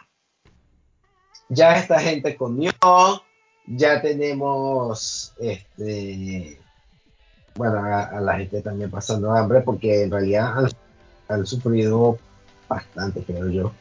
[1.49, 2.71] ya esta gente comió,
[3.67, 6.59] ya tenemos este
[7.55, 10.69] bueno, a, la gente también pasando hambre, porque en realidad
[11.27, 12.17] han, sufrido
[12.67, 13.73] bastante, creo yo.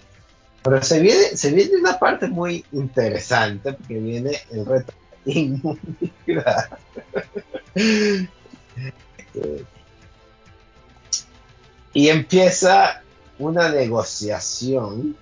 [0.62, 4.92] Pero se viene, se viene una parte muy interesante, porque viene el reto
[5.24, 6.78] inmunidad.
[11.92, 13.02] y empieza
[13.40, 15.16] una negociación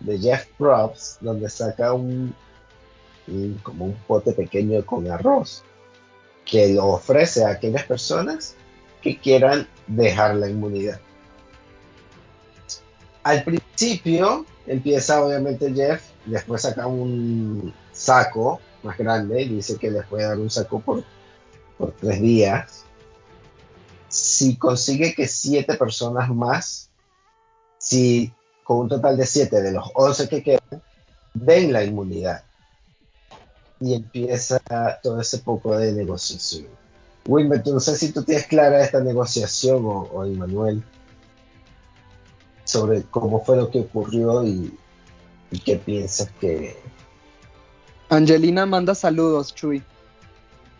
[0.00, 2.34] de Jeff Probst, donde saca un,
[3.62, 5.62] como un pote pequeño con arroz
[6.44, 8.56] que lo ofrece a aquellas personas
[9.00, 11.00] que quieran dejar la inmunidad.
[13.22, 20.04] Al principio empieza obviamente Jeff, después saca un saco más grande y dice que les
[20.06, 21.04] puede dar un saco por,
[21.78, 22.84] por tres días.
[24.08, 26.90] Si consigue que siete personas más,
[27.82, 30.82] si con un total de siete de los once que quedan,
[31.34, 32.44] den la inmunidad
[33.80, 34.60] y empieza
[35.02, 36.68] todo ese poco de negociación.
[37.26, 40.84] Wilmer, no sé si tú tienes clara esta negociación o, o Emanuel
[42.64, 44.78] sobre cómo fue lo que ocurrió y,
[45.64, 46.76] qué piensas que...
[48.08, 49.82] Angelina manda saludos, Chuy.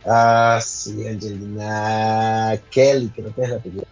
[0.06, 3.88] Ah, sí, Angelina Kelly, creo que es la película.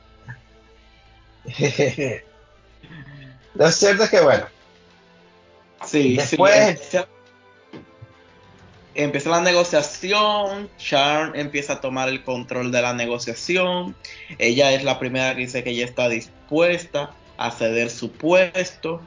[3.55, 4.47] lo cierto es que, bueno.
[5.87, 6.79] Sí, después
[8.95, 13.97] empieza la negociación, Sharon empieza a tomar el control de la negociación,
[14.39, 19.01] ella es la primera que dice que ella está dispuesta a ceder su puesto,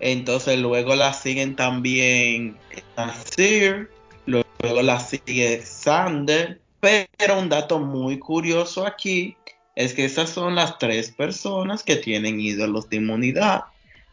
[0.00, 2.56] entonces luego la siguen también
[2.96, 3.90] Nasir,
[4.26, 9.36] luego la sigue Sander, Pero un dato muy curioso aquí
[9.78, 13.62] es que esas son las tres personas que tienen ídolos de inmunidad.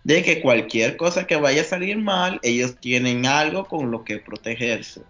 [0.03, 4.19] De que cualquier cosa que vaya a salir mal, ellos tienen algo con lo que
[4.19, 5.01] protegerse.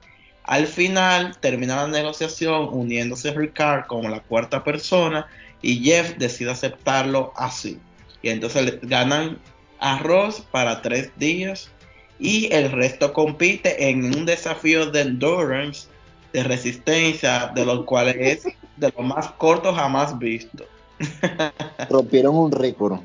[0.43, 5.27] Al final termina la negociación uniéndose Ricard como la cuarta persona
[5.61, 7.77] y Jeff decide aceptarlo así.
[8.21, 9.37] Y entonces ganan
[9.79, 11.69] arroz para tres días
[12.17, 15.89] y el resto compite en un desafío de endurance,
[16.31, 20.65] de resistencia, de los cuales es de lo más corto jamás visto.
[21.89, 22.99] Rompieron un récord.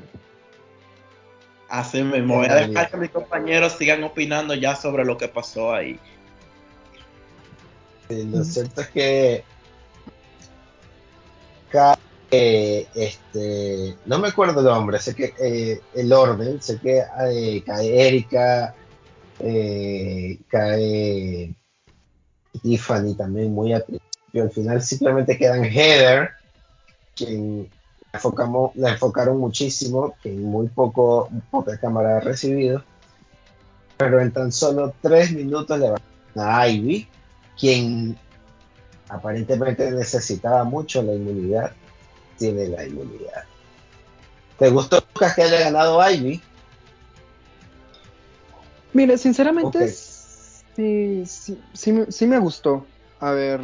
[1.69, 5.73] Así mismo, voy a dejar que mis compañeros sigan opinando ya sobre lo que pasó
[5.73, 5.97] ahí.
[8.09, 9.45] lo cierto es que
[12.33, 17.63] eh, este, no me acuerdo el nombre, sé que eh, el orden, sé que eh,
[17.65, 18.73] cae Erika,
[20.47, 21.55] cae
[22.61, 23.73] Tiffany también muy
[24.39, 26.31] a Al final simplemente quedan Heather,
[27.15, 27.69] quien
[28.11, 32.83] la, enfocamos, la enfocaron muchísimo, que muy poco, poca cámara ha recibido.
[33.97, 36.01] Pero en tan solo tres minutos le van
[36.35, 37.07] a Ivy,
[37.59, 38.17] quien
[39.09, 41.73] aparentemente necesitaba mucho la inmunidad
[42.41, 43.43] tiene la inmunidad.
[44.57, 46.41] ¿Te gustó Lucas que haya ganado Ivy?
[48.93, 49.87] Mire, sinceramente,
[50.75, 52.85] sí, sí, sí, me gustó.
[53.21, 53.61] A ver,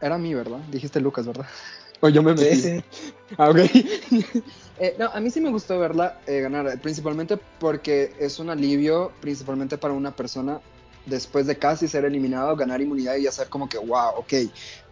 [0.00, 0.58] era a mí, ¿verdad?
[0.70, 1.46] Dijiste Lucas, ¿verdad?
[2.00, 2.56] O yo me metí.
[2.56, 2.84] Sí,
[3.38, 3.58] Ah, ok.
[4.76, 9.12] Eh, no, a mí sí me gustó verla eh, ganar, principalmente porque es un alivio,
[9.20, 10.60] principalmente para una persona
[11.06, 14.32] después de casi ser eliminado, ganar inmunidad y hacer como que, wow, ok,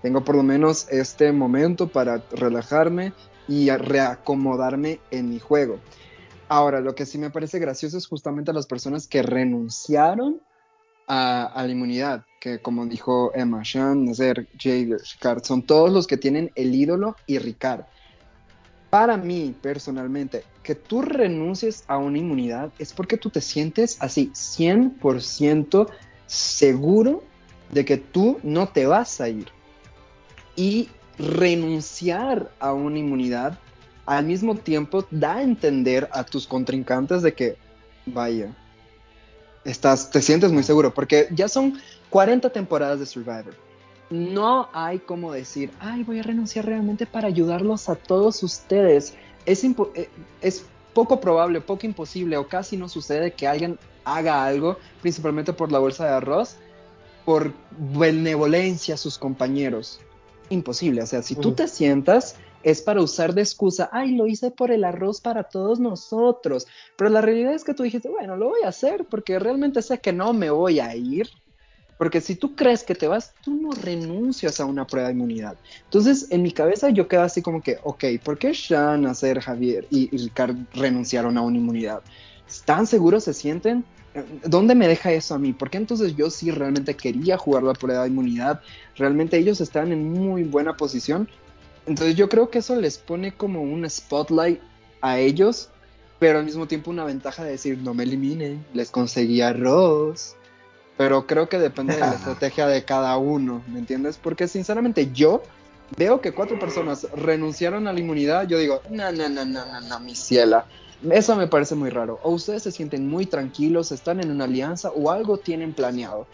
[0.01, 3.12] tengo por lo menos este momento para relajarme
[3.48, 5.81] y reacomodarme en mi juego.
[6.48, 10.40] Ahora, lo que sí me parece gracioso es justamente las personas que renunciaron
[11.09, 16.17] a, la inmunidad, que como dijo Emma, Sean, Nazer, Jay, Ricard, son todos los que
[16.17, 17.85] tienen el ídolo y Ricard.
[18.91, 24.31] Para mí, personalmente, que tú renuncies a una inmunidad es porque tú te sientes así,
[24.35, 25.88] 100%
[26.27, 27.23] seguro
[27.71, 29.49] de que tú no te vas a ir.
[30.57, 33.59] Y renunciar a una inmunidad
[34.07, 37.57] al mismo tiempo da a entender a tus contrincantes de que,
[38.07, 38.55] vaya,
[39.64, 43.55] estás, te sientes muy seguro, porque ya son 40 temporadas de Survivor
[44.12, 49.14] no hay como decir, ay, voy a renunciar realmente para ayudarlos a todos ustedes.
[49.46, 54.77] Es, eh, es poco probable, poco imposible o casi no sucede que alguien haga algo,
[55.01, 56.57] principalmente por la bolsa de arroz,
[57.25, 60.01] por benevolencia a sus compañeros.
[60.51, 64.51] Imposible, o sea, si tú te sientas es para usar de excusa, ay, lo hice
[64.51, 68.51] por el arroz para todos nosotros, pero la realidad es que tú dijiste, bueno, lo
[68.51, 71.29] voy a hacer porque realmente sé que no me voy a ir
[72.03, 75.57] porque si tú crees que te vas, tú no renuncias a una prueba de inmunidad.
[75.85, 79.87] Entonces, en mi cabeza yo quedo así como que, ok, ¿por qué Sean, Hacer, Javier
[79.88, 82.03] y Ricard renunciaron a una inmunidad?
[82.48, 83.85] ¿Están seguros se sienten?
[84.44, 85.53] ¿Dónde me deja eso a mí?
[85.53, 88.61] Porque entonces yo sí realmente quería jugar la prueba de inmunidad.
[88.96, 91.29] Realmente ellos están en muy buena posición.
[91.87, 94.61] Entonces yo creo que eso les pone como un spotlight
[95.01, 95.68] a ellos,
[96.18, 100.37] pero al mismo tiempo una ventaja de decir, no me eliminen, les conseguí arroz
[100.97, 104.18] pero creo que depende de la estrategia de cada uno, ¿me entiendes?
[104.23, 105.42] Porque sinceramente yo
[105.97, 109.81] veo que cuatro personas renunciaron a la inmunidad, yo digo, no, no, no, no, no,
[109.81, 110.66] no, mi ciela.
[111.11, 112.21] Eso me parece muy raro.
[112.23, 116.29] O ustedes se sienten muy tranquilos, están en una alianza o algo tienen planeado.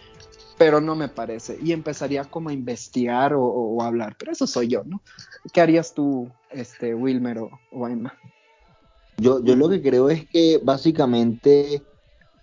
[0.58, 1.58] Pero no me parece.
[1.62, 4.16] Y empezaría como a investigar o, a hablar.
[4.18, 5.00] Pero eso soy yo, ¿no?
[5.52, 8.12] ¿Qué harías tú, este, Wilmer o, o Emma?
[9.18, 11.82] Yo, yo lo que creo es que básicamente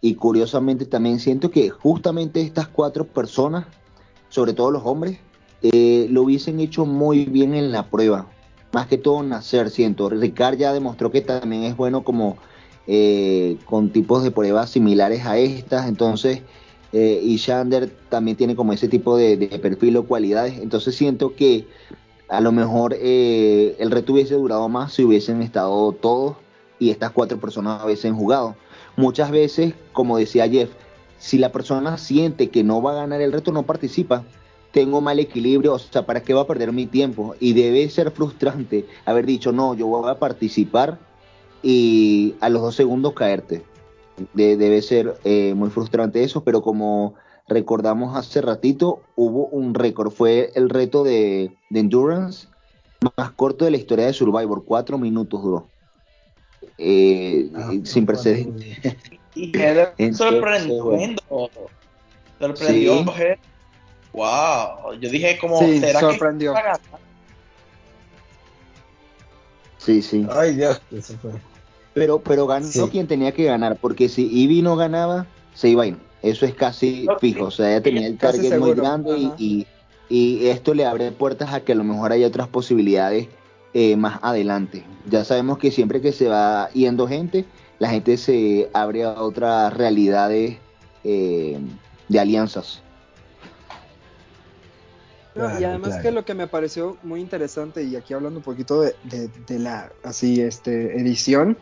[0.05, 3.65] y curiosamente también siento que justamente estas cuatro personas,
[4.29, 5.17] sobre todo los hombres,
[5.63, 8.27] eh, lo hubiesen hecho muy bien en la prueba.
[8.71, 10.09] Más que todo nacer, siento.
[10.09, 12.37] Ricard ya demostró que también es bueno como
[12.85, 15.87] eh, con tipos de pruebas similares a estas.
[15.87, 16.43] Entonces,
[16.95, 20.57] eh, y Shander también tiene como ese tipo de, de, perfil o cualidades.
[20.59, 21.67] Entonces siento que
[22.29, 26.37] a lo mejor el reto hubiese durado más si hubiesen estado todos
[26.79, 28.55] y estas cuatro personas hubiesen jugado
[28.97, 30.69] Muchas veces, como decía Jeff,
[31.17, 34.23] si la persona siente que no va a ganar el reto, no participa.
[34.71, 37.35] Tengo mal equilibrio, o sea, ¿para qué va a perder mi tiempo?
[37.39, 40.97] Y debe ser frustrante haber dicho, no, yo voy a participar
[41.61, 43.63] y a los dos segundos caerte.
[44.33, 47.15] Debe ser eh, muy frustrante eso, pero como
[47.47, 52.47] recordamos hace ratito, hubo un récord, fue el reto de, de Endurance
[53.17, 55.69] más corto de la historia de Survivor, cuatro minutos duró
[56.77, 58.77] eh, ah, sin precedentes.
[59.35, 59.51] Y
[60.13, 61.21] sorprendiendo.
[62.39, 63.03] Sorprendió
[64.13, 66.53] Wow, yo dije como, Sí, ¿será sorprendió.
[66.53, 66.59] que?
[69.77, 70.25] Sí, sí.
[70.31, 71.31] Ay, Dios, se fue.
[71.95, 72.79] Pero, pero ganó Sí.
[72.91, 75.25] quien tenía que ganar, porque si Ivy no ganaba,
[75.55, 75.97] se iba a ir.
[76.21, 77.45] Eso es casi No, fijo.
[77.45, 79.67] O sea, ella tenía el target muy grande y, y,
[80.09, 83.27] y esto le abre puertas a que a lo mejor haya otras posibilidades
[83.73, 84.83] eh, más adelante.
[85.09, 87.45] Ya sabemos que siempre que se va yendo gente,
[87.79, 90.57] la gente se abre a otras realidades
[91.03, 91.57] eh,
[92.09, 92.81] de alianzas.
[95.35, 96.01] Y además claro.
[96.03, 99.59] que lo que me pareció muy interesante, y aquí hablando un poquito de, de- de
[99.59, 101.57] la así este edición,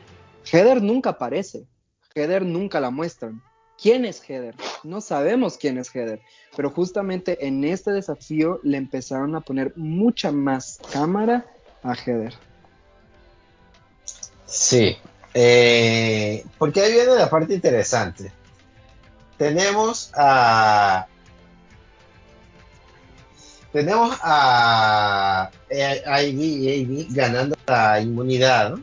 [0.51, 1.65] Heather nunca aparece.
[2.15, 3.41] Heather nunca la muestran.
[3.81, 4.55] ¿Quién es Heather?
[4.83, 6.21] No sabemos quién es Heather.
[6.55, 11.45] Pero justamente en este desafío le empezaron a poner mucha más cámara
[11.81, 12.33] a Heather.
[14.45, 14.95] Sí,
[15.33, 18.31] eh, porque ahí viene la parte interesante.
[19.37, 21.07] Tenemos a.
[23.71, 25.49] Tenemos a,
[26.05, 28.77] a Ivy, Ivy ganando la inmunidad.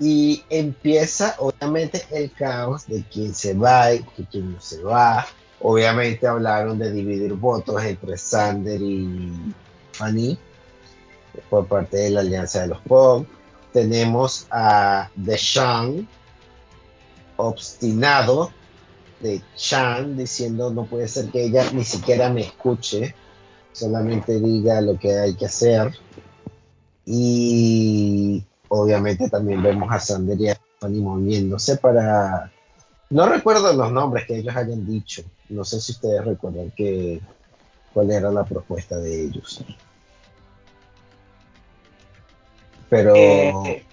[0.00, 5.26] Y empieza, obviamente, el caos de quién se va y quién no se va.
[5.60, 9.32] Obviamente hablaron de dividir votos entre Sander y
[9.92, 10.38] Fanny
[11.48, 13.26] por parte de la Alianza de los Pop.
[13.72, 16.08] Tenemos a Deshaun,
[17.36, 18.50] obstinado
[19.20, 23.14] de Chan, diciendo no puede ser que ella ni siquiera me escuche,
[23.72, 25.92] solamente diga lo que hay que hacer.
[27.06, 28.44] Y
[28.82, 32.50] obviamente también vemos a Sander y a Fanny moviéndose para...
[33.10, 35.22] No recuerdo los nombres que ellos hayan dicho.
[35.48, 37.20] No sé si ustedes recuerdan que,
[37.92, 39.64] cuál era la propuesta de ellos.
[42.88, 43.14] Pero...
[43.16, 43.84] Eh,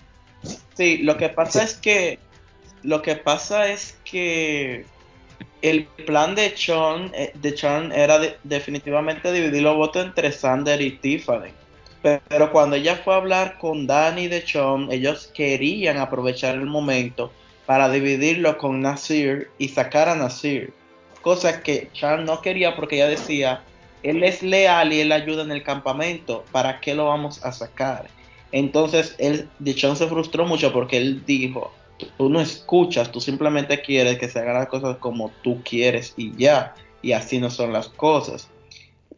[0.75, 1.65] sí, lo que pasa Sí.
[1.65, 2.19] es que
[2.83, 4.85] lo que pasa es que
[5.61, 10.81] el plan de Sean, eh, de Sean era de- definitivamente dividir los votos entre Sander
[10.81, 11.51] y Tiffany.
[12.01, 16.65] Pe- Pero cuando ella fue a hablar con Danny de Sean, ellos querían aprovechar el
[16.65, 17.31] momento
[17.65, 20.73] para dividirlo con Nasir y sacar a Nasir.
[21.21, 23.63] Cosa que Sean no quería porque ella decía,
[24.03, 28.09] él es leal y él ayuda en el campamento, ¿para qué lo vamos a sacar?
[28.51, 31.71] Entonces él, Dichon se frustró mucho porque él dijo,
[32.17, 36.35] tú no escuchas, tú simplemente quieres que se hagan las cosas como tú quieres y
[36.35, 38.49] ya, y así no son las cosas.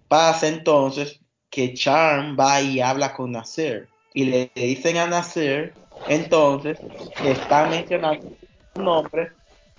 [0.07, 1.19] Pasa entonces
[1.53, 5.71] que Charm va y habla con Nasir y le dicen a Nasir
[6.07, 6.79] entonces
[7.21, 8.27] que está mencionando
[8.73, 9.31] su nombre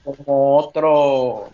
[0.05, 1.51] como otro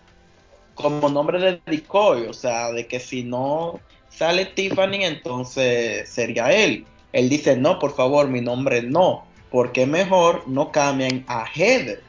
[0.75, 6.85] como nombre de decoy, o sea, de que si no sale Tiffany, entonces sería él.
[7.13, 12.01] Él dice, no, por favor, mi nombre no, porque mejor no cambien a Heather.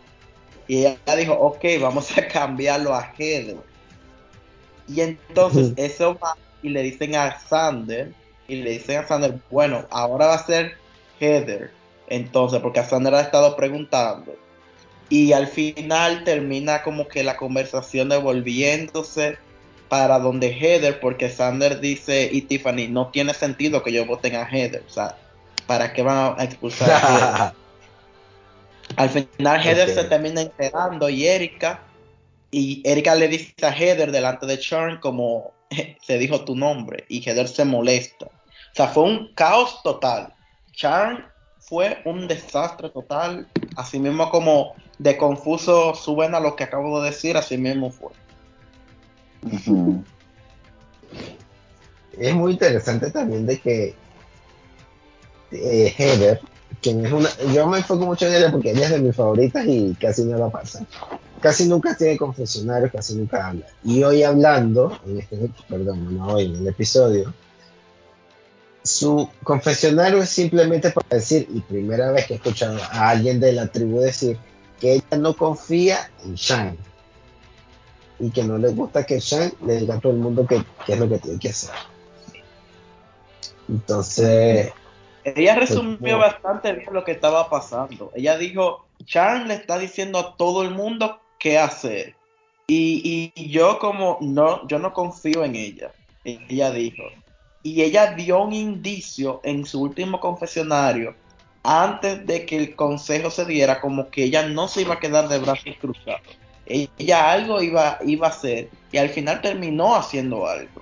[0.69, 3.57] Y ella dijo, ok, vamos a cambiarlo a Heather.
[4.89, 8.13] Y entonces eso va y le dicen a Sander,
[8.49, 10.77] y le dicen a Sander, bueno, ahora va a ser
[11.21, 11.71] Heather.
[12.09, 14.35] Entonces, porque a Sander ha estado preguntando.
[15.09, 19.39] Y al final termina como que la conversación devolviéndose
[19.89, 24.49] para donde Heather, porque Sander dice y Tiffany, no tiene sentido que yo voten a
[24.49, 24.83] Heather.
[24.87, 25.17] O sea,
[25.67, 27.53] ¿para qué van a expulsar a Heather?
[28.97, 31.83] Al final Heather se termina enterando y Erika,
[32.51, 35.53] y Erika le dice a Heather delante de Sean como
[36.03, 38.27] se dijo tu nombre, y Heather se molesta.
[38.27, 40.33] O sea, fue un caos total.
[40.73, 41.25] Charm
[41.59, 47.11] fue un desastre total, así mismo como de confuso suben a lo que acabo de
[47.11, 48.11] decir, así mismo fue.
[52.19, 53.95] Es muy interesante también de que
[55.53, 56.41] eh, Heather,
[56.81, 59.65] quien es una, yo me enfoco mucho en ella porque ella es de mis favoritas
[59.67, 60.85] y casi no la pasa.
[61.43, 63.67] Casi nunca tiene confesionarios, casi nunca habla.
[63.83, 67.35] Y hoy hablando, en este, perdón, no hoy, en el episodio,
[68.85, 73.53] su confesionario es simplemente para decir, y primera vez que he escuchado a alguien de
[73.53, 74.39] la tribu decir,
[74.81, 76.77] que ella no confía en Shine.
[78.21, 80.99] Y que no le gusta que Shine le diga a todo el mundo qué es
[80.99, 81.71] lo que tiene que hacer.
[83.69, 84.73] Entonces,
[85.25, 86.19] Ella resumió Pues, no.
[86.19, 88.13] bastante bien lo que estaba pasando.
[88.15, 92.15] Ella dijo, Charm le está diciendo a todo el mundo qué hacer.
[92.69, 95.91] Y, y yo como no, yo no confío en ella.
[96.25, 97.03] Ella dijo.
[97.65, 101.17] Y ella dio un indicio en su último confesionario,
[101.65, 105.29] antes de que el consejo se diera, como que ella no se iba a quedar
[105.29, 106.21] de brazos cruzados.
[106.65, 110.81] Ella algo iba, iba a hacer y al final terminó haciendo algo.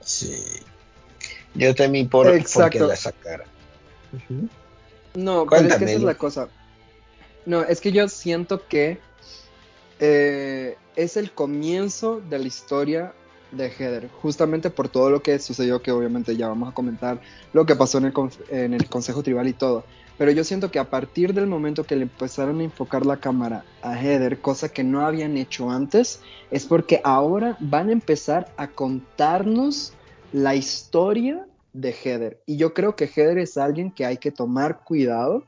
[0.00, 0.42] sí.
[1.54, 2.62] Yo temí por, Exacto.
[2.62, 3.44] porque la sacara.
[5.14, 6.48] No, pero es que esa es Cuéntame, la cosa.
[7.46, 8.98] No, es que yo siento que
[9.98, 13.12] eh, es el comienzo de la historia
[13.50, 17.20] de Heather, justamente por todo lo que sucedió, que obviamente ya vamos a comentar,
[17.52, 18.12] lo que pasó en el,
[18.50, 19.84] en el Consejo Tribal y todo.
[20.18, 23.64] Pero yo siento que a partir del momento que le empezaron a enfocar la cámara
[23.82, 26.20] a Heather, cosa que no habían hecho antes,
[26.50, 29.92] es porque ahora van a empezar a contarnos
[30.32, 32.40] la historia de Heather.
[32.46, 35.44] Y yo creo que Heather es alguien que hay que tomar cuidado,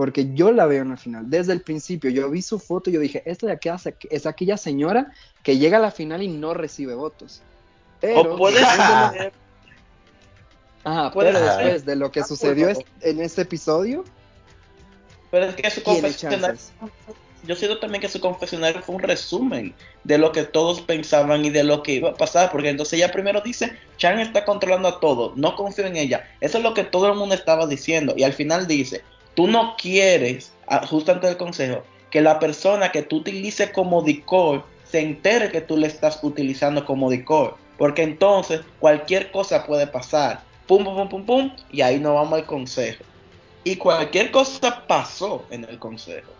[0.00, 1.28] porque yo la veo en el final.
[1.28, 3.68] Desde el principio, yo vi su foto y yo dije, esta de aquí
[4.08, 7.42] es aquella señora que llega a la final y no recibe votos.
[8.00, 8.60] Pero, puede
[9.12, 9.30] ser
[10.84, 12.70] Ajá, pero después de lo que sucedió
[13.02, 14.06] en este episodio.
[15.30, 16.58] Pero es que su confesionario.
[17.44, 19.74] Yo siento también que su confesionario fue un resumen
[20.04, 22.50] de lo que todos pensaban y de lo que iba a pasar.
[22.50, 26.26] Porque entonces ella primero dice: Chan está controlando a todo, no confío en ella.
[26.40, 28.14] Eso es lo que todo el mundo estaba diciendo.
[28.16, 29.04] Y al final dice:
[29.34, 30.52] Tú no quieres,
[30.88, 35.60] justo antes del consejo, que la persona que tú utilices como decoy se entere que
[35.60, 37.50] tú le estás utilizando como decoy.
[37.78, 42.34] Porque entonces cualquier cosa puede pasar pum, pum, pum, pum, pum, y ahí nos vamos
[42.34, 43.02] al consejo.
[43.64, 46.32] Y cualquier cosa pasó en el consejo.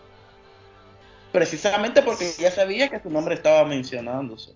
[1.33, 4.53] Precisamente porque ya sabía que su nombre estaba mencionándose.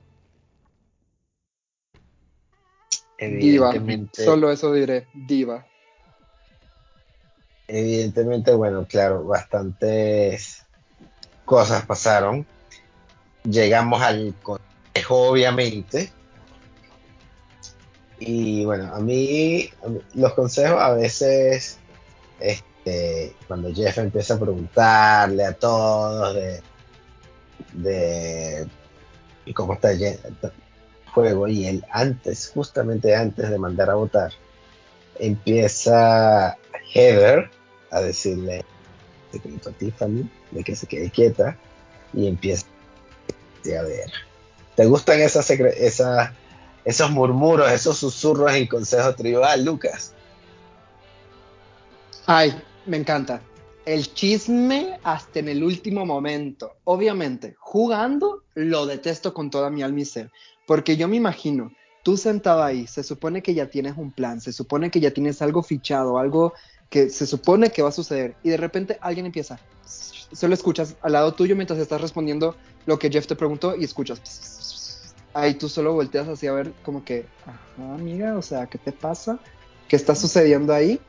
[3.19, 3.73] Diva.
[4.13, 5.67] Solo eso diré, diva.
[7.67, 10.65] Evidentemente, bueno, claro, bastantes
[11.45, 12.47] cosas pasaron.
[13.45, 16.11] Llegamos al consejo, obviamente.
[18.19, 19.71] Y bueno, a mí,
[20.15, 21.79] los consejos a veces,
[22.41, 26.63] este, cuando Jeff empieza a preguntarle a todos de,
[27.73, 28.69] de
[29.55, 30.19] cómo está el
[31.13, 34.33] juego y él antes, justamente antes de mandar a votar,
[35.19, 36.57] empieza
[36.95, 37.51] Heather
[37.91, 38.65] a decirle
[39.33, 41.57] secreto a Tiffany de que se quede quieta
[42.13, 42.67] y empieza
[43.79, 44.11] a ver.
[44.77, 50.15] ¿Te gustan esos murmuros, esos susurros en consejo tribal, Lucas.
[52.27, 52.55] Ay,
[52.87, 53.41] me encanta.
[53.87, 56.73] El chisme hasta en el último momento.
[56.85, 60.31] Obviamente, jugando lo detesto con toda mi alma y ser.
[60.67, 61.71] Porque yo me imagino,
[62.03, 65.43] tú sentado ahí, se supone que ya tienes un plan, se supone que ya tienes
[65.43, 66.55] algo fichado, algo
[66.91, 68.37] que se supone que va a suceder.
[68.43, 69.59] Y de repente alguien empieza.
[70.33, 72.57] Solo escuchas al lado tuyo mientras estás respondiendo
[72.87, 74.21] lo que Jeff te preguntó y escuchas
[75.35, 78.93] ahí tú solo volteas así a ver como que, ajá, amiga, o sea, ¿qué te
[78.93, 79.39] pasa?
[79.89, 81.01] ¿Qué está sucediendo ahí?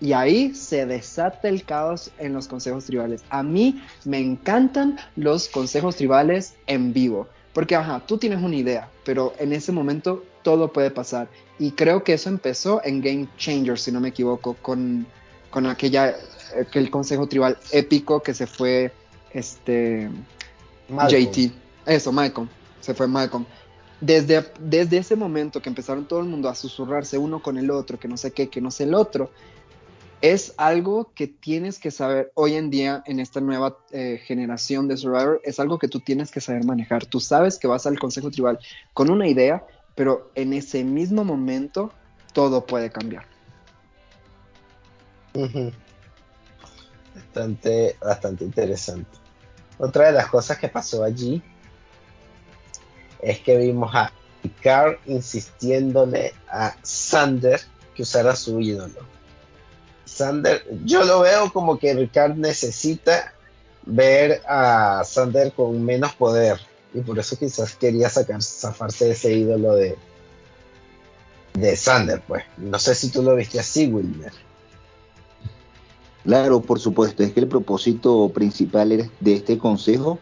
[0.00, 3.22] Y ahí se desata el caos en los consejos tribales.
[3.30, 7.28] A mí me encantan los consejos tribales en vivo.
[7.52, 11.28] Porque, ajá, tú tienes una idea, pero en ese momento todo puede pasar.
[11.60, 15.06] Y creo que eso empezó en Game Changer, si no me equivoco, con,
[15.54, 16.16] con aquella,
[16.60, 18.90] aquel consejo tribal épico que se fue,
[19.32, 20.10] este,
[20.88, 21.52] JT.
[21.86, 22.48] Eso, Malcolm.
[22.80, 23.46] Se fue Malcolm
[24.00, 28.00] desde, desde ese momento que empezaron todo el mundo a susurrarse uno con el otro,
[28.00, 29.30] que no sé qué, que no sé el otro,
[30.20, 34.96] es algo que tienes que saber hoy en día en esta nueva eh, generación de
[34.96, 37.06] Survivor, es algo que tú tienes que saber manejar.
[37.06, 38.58] Tú sabes que vas al Consejo Tribal
[38.92, 41.92] con una idea, pero en ese mismo momento
[42.32, 43.33] todo puede cambiar.
[47.14, 49.18] Bastante, bastante interesante.
[49.78, 51.42] Otra de las cosas que pasó allí
[53.20, 54.12] es que vimos a
[54.42, 57.60] Ricard insistiéndole a Sander
[57.94, 59.00] que usara su ídolo.
[60.04, 63.34] Sander, yo lo veo como que Ricard necesita
[63.86, 66.60] ver a Sander con menos poder
[66.92, 69.96] y por eso quizás quería sacar, zafarse de ese ídolo de,
[71.54, 72.44] de Sander, pues.
[72.56, 74.32] No sé si tú lo viste así, Wilmer.
[76.24, 80.18] Claro, por supuesto, es que el propósito principal de este consejo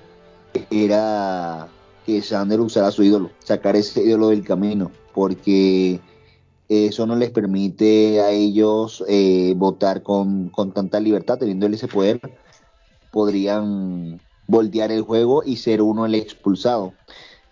[0.70, 1.68] era
[2.04, 6.00] que Sander usara su ídolo, sacar ese ídolo del camino, porque
[6.68, 12.20] eso no les permite a ellos eh, votar con, tanta libertad, teniendo ese poder,
[13.12, 16.94] podrían voltear el juego y ser uno el expulsado.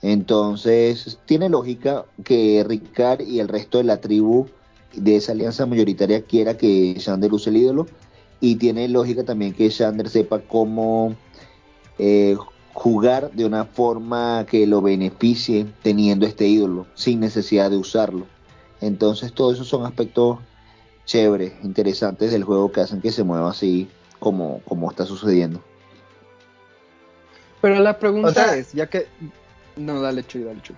[0.03, 4.47] Entonces, tiene lógica que Ricard y el resto de la tribu
[4.95, 7.87] de esa alianza mayoritaria quiera que Sander use el ídolo,
[8.41, 11.15] y tiene lógica también que Sander sepa cómo
[11.99, 12.37] eh,
[12.73, 18.27] jugar de una forma que lo beneficie teniendo este ídolo, sin necesidad de usarlo.
[18.81, 20.39] Entonces, todos esos son aspectos
[21.05, 23.89] chéveres, interesantes del juego que hacen que se mueva así
[24.19, 25.63] como, como está sucediendo.
[27.61, 29.07] Pero la pregunta es, ya que...
[29.77, 30.77] No, dale Chuy, dale Chuy.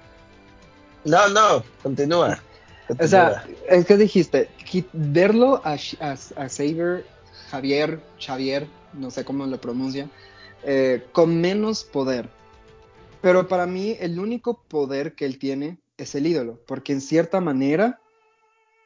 [1.05, 2.41] No, no, continúa.
[2.99, 4.49] O sea, es que dijiste,
[4.93, 7.07] verlo a, a, a Xavier,
[7.53, 10.09] Javier, Xavier, no sé cómo lo pronuncia,
[10.65, 12.31] eh, con menos poder.
[13.21, 17.43] Pero para mí el único poder que él tiene es el ídolo, porque en cierta
[17.43, 18.01] manera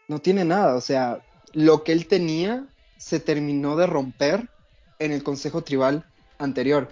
[0.09, 4.51] no tiene nada, o sea, lo que él tenía se terminó de romper
[4.99, 6.05] en el Consejo Tribal
[6.39, 6.89] anterior.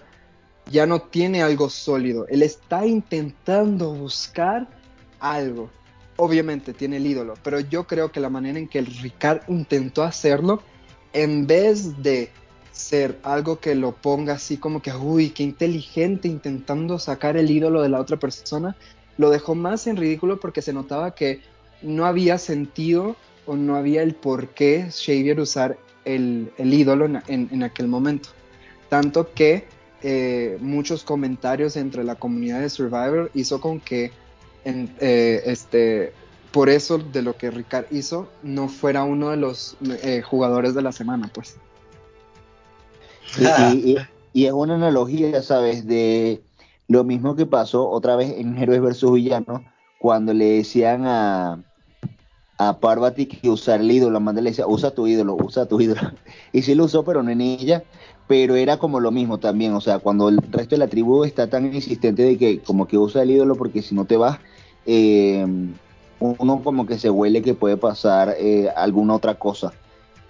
[0.70, 4.68] Ya no tiene algo sólido, él está intentando buscar
[5.18, 5.70] algo.
[6.18, 10.04] Obviamente tiene el ídolo, pero yo creo que la manera en que el Ricard intentó
[10.04, 10.62] hacerlo,
[11.14, 12.28] en vez de
[12.72, 17.80] ser algo que lo ponga así como que, uy, qué inteligente intentando sacar el ídolo
[17.80, 18.76] de la otra persona,
[19.16, 21.40] lo dejó más en ridículo porque se notaba que
[21.82, 27.86] no había sentido o no había el por qué Xavier usar el, ídolo en, aquel
[27.86, 28.30] momento.
[28.88, 29.66] Tanto que
[30.02, 34.10] eh, muchos comentarios entre la comunidad de Survivor hizo con que
[34.64, 36.12] eh, este,
[36.54, 40.82] por eso de lo que Ricard hizo no fuera uno de los eh, jugadores de
[40.82, 41.56] la semana, pues.
[43.72, 43.96] Y,
[44.32, 45.84] y, es una analogía, ¿sabes?
[45.84, 46.44] De
[46.86, 49.10] lo mismo que pasó otra vez en Héroes vs.
[49.10, 49.62] Villanos,
[49.98, 51.60] cuando le decían a,
[52.58, 56.02] a Parvati que usar el ídolo, Amanda le decía, usa tu ídolo, usa tu ídolo.
[56.52, 57.82] Y sí lo usó, pero no en ella,
[58.28, 61.50] pero era como lo mismo también, o sea, cuando el resto de la tribu está
[61.50, 64.38] tan insistente de que como que usa el ídolo porque si no te vas,
[64.86, 65.44] eh,
[66.18, 69.72] uno como que se huele que puede pasar eh, alguna otra cosa.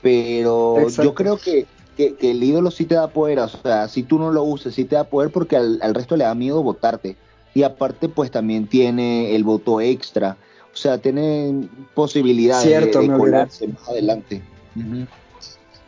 [0.03, 1.67] Pero yo creo que,
[1.97, 4.85] que, el ídolo sí te da poder, o sea, si tú no lo usas, sí
[4.85, 7.17] te da poder porque al, resto le da miedo votarte.
[7.55, 10.37] Y aparte, pues también tiene el voto extra.
[10.73, 14.43] O sea, tiene posibilidades de, colarse más adelante.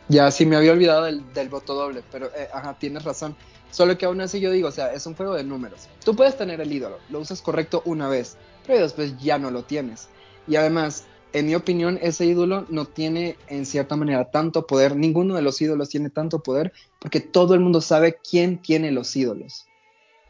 [0.07, 3.35] Ya, sí me había olvidado del, voto doble, pero eh, ajá, tienes razón.
[3.69, 5.89] Solo que aún así yo digo, o sea, es un juego de números.
[6.03, 8.37] Tú puedes tener el ídolo, lo usas correcto una vez,
[8.67, 10.09] pero después ya no lo tienes.
[10.47, 15.35] Y además, en mi opinión, ese ídolo no tiene en cierta manera tanto poder, ninguno
[15.35, 19.65] de los ídolos tiene tanto poder, porque todo el mundo sabe quién tiene los ídolos.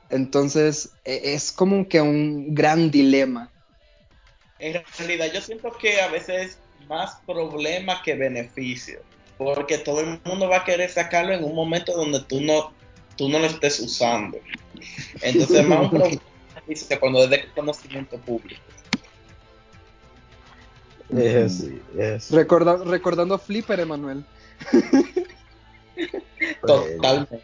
[0.10, 3.52] Entonces, e, es como que un gran dilema.
[4.60, 9.00] En realidad, yo siento que a veces más problema que beneficio,
[9.38, 12.72] porque todo el mundo va a querer sacarlo en un momento donde tú no,
[13.18, 14.40] tú no lo estés usando.
[15.22, 16.22] Entonces, más un problema
[17.00, 18.62] cuando es de conocimiento público.
[21.10, 24.26] Es recordando Flipper, Emanuel.
[26.66, 27.42] Totalmente.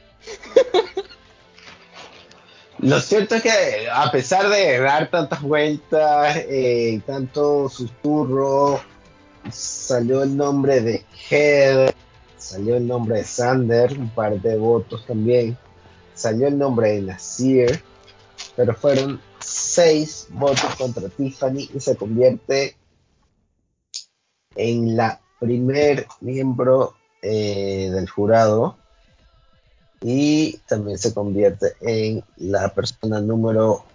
[2.80, 8.82] Lo cierto es que a pesar de dar tantas vueltas, eh, tanto susurro,
[9.50, 11.94] salió el nombre de Head,
[12.38, 15.58] salió el nombre de Sander, un par de votos también,
[16.14, 17.82] salió el nombre de Nasir,
[18.56, 22.78] pero fueron seis votos contra Tiffany y se convierte
[24.56, 28.78] en la primer miembro eh, del jurado
[30.02, 33.86] y también se convierte en la persona número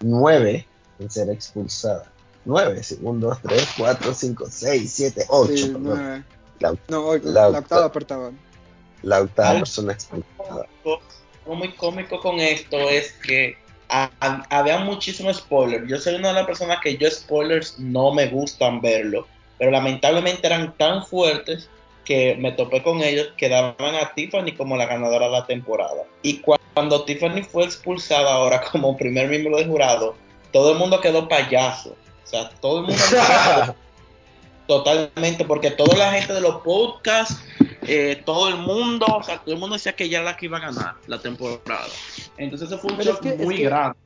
[0.00, 0.66] 9
[0.98, 2.12] en ser expulsada.
[2.44, 5.80] 9, 1, 2, 3, 4, 5, 6, 7, 8.
[6.60, 8.32] La, no, la, octava,
[9.02, 10.66] La octava persona expulsada.
[10.84, 13.56] Lo muy cómico con esto es que
[13.88, 15.88] había muchísimos spoilers.
[15.88, 19.26] Yo soy una de las personas que yo spoilers no me gustan verlo
[19.58, 21.68] pero lamentablemente eran tan fuertes
[22.04, 26.04] que me topé con ellos que daban a Tiffany como la ganadora de la temporada.
[26.22, 30.14] Y cuando Tiffany fue expulsada ahora como primer miembro del jurado,
[30.52, 31.90] todo el mundo quedó payaso.
[32.24, 33.02] O sea, todo el mundo...
[34.66, 37.42] totalmente, porque toda la gente de los podcasts,
[37.88, 40.58] eh, todo el mundo, o sea, todo el mundo decía que era la que iba
[40.58, 41.86] a ganar la temporada.
[42.36, 43.98] Entonces eso fue un shock muy grande.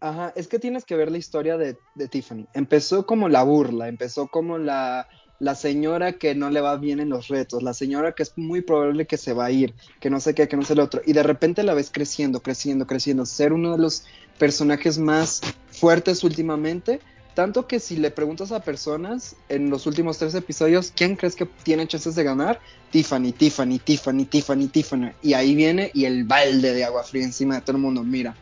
[0.00, 1.76] Ajá, es que tienes que ver la historia de,
[2.08, 2.46] Tiffany.
[2.54, 5.08] Empezó como la burla, empezó como la,
[5.40, 8.60] la, señora que no le va bien en los retos, la señora que es muy
[8.60, 11.02] probable que se va a ir, que no sé qué, que no sé lo otro.
[11.04, 14.04] Y de repente la ves creciendo, creciendo, creciendo, ser uno de los
[14.38, 15.40] personajes más
[15.70, 17.00] fuertes últimamente.
[17.38, 21.46] Tanto que si le preguntas a personas en los últimos tres episodios, ¿quién crees que
[21.46, 22.60] tiene chances de ganar?
[22.90, 25.12] Tiffany, Tiffany, Tiffany, Tiffany, Tiffany.
[25.22, 28.02] Y ahí viene y el balde de agua fría encima de todo el mundo.
[28.02, 28.34] Mira,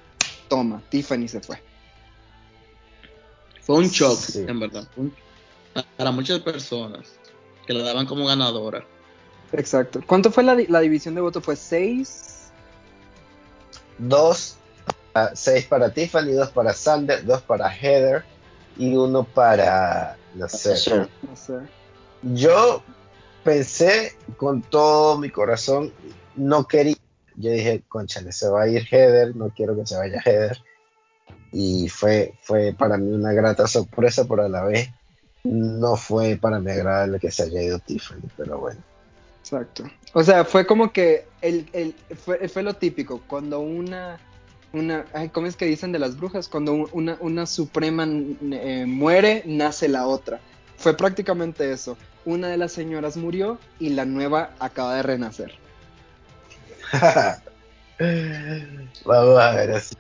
[0.49, 1.63] toma, Tiffany se fue.
[3.61, 4.89] Fue un shock, en verdad.
[5.99, 7.19] para muchas personas
[7.67, 8.83] que la daban como ganadora.
[9.53, 10.01] Exacto.
[10.07, 11.45] ¿Cuánto fue la, división de votos?
[11.45, 12.51] ¿Fue seis?
[13.99, 14.57] Dos,
[15.15, 18.25] uh, seis para Tiffany, dos para Sander, dos para Heather
[18.79, 20.16] y uno para
[20.49, 21.09] sé.
[22.22, 22.83] Yo
[23.45, 25.93] pensé con todo mi corazón,
[26.37, 26.97] no quería
[27.37, 30.59] yo dije, conchale, se va a ir Heather, no quiero que se vaya Heather.
[31.53, 34.91] Y fue, fue para mí una grata sorpresa, pero a la vez
[35.45, 38.81] no fue para mí agradable que se haya ido Tiffany, pero bueno.
[39.41, 39.85] Exacto.
[40.12, 44.18] O sea, fue como que el, el, fue, fue lo típico, cuando una,
[44.79, 46.49] una, ay, ¿cómo es que dicen de las brujas?
[46.49, 50.41] Cuando una, una suprema eh, muere, nace la otra.
[50.77, 51.97] Fue prácticamente eso.
[52.24, 55.53] Una de las señoras murió y la nueva acaba de renacer.
[59.05, 59.95] Vamos a ver así.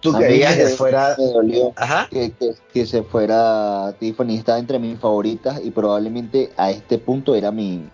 [0.00, 1.16] ¿Tú A me- que fuera...
[1.18, 2.08] Me dolió Ajá.
[2.10, 7.34] que, que- que se fuera Tiffany, está entre mis favoritas y probablemente a este punto
[7.34, 7.88] era mi,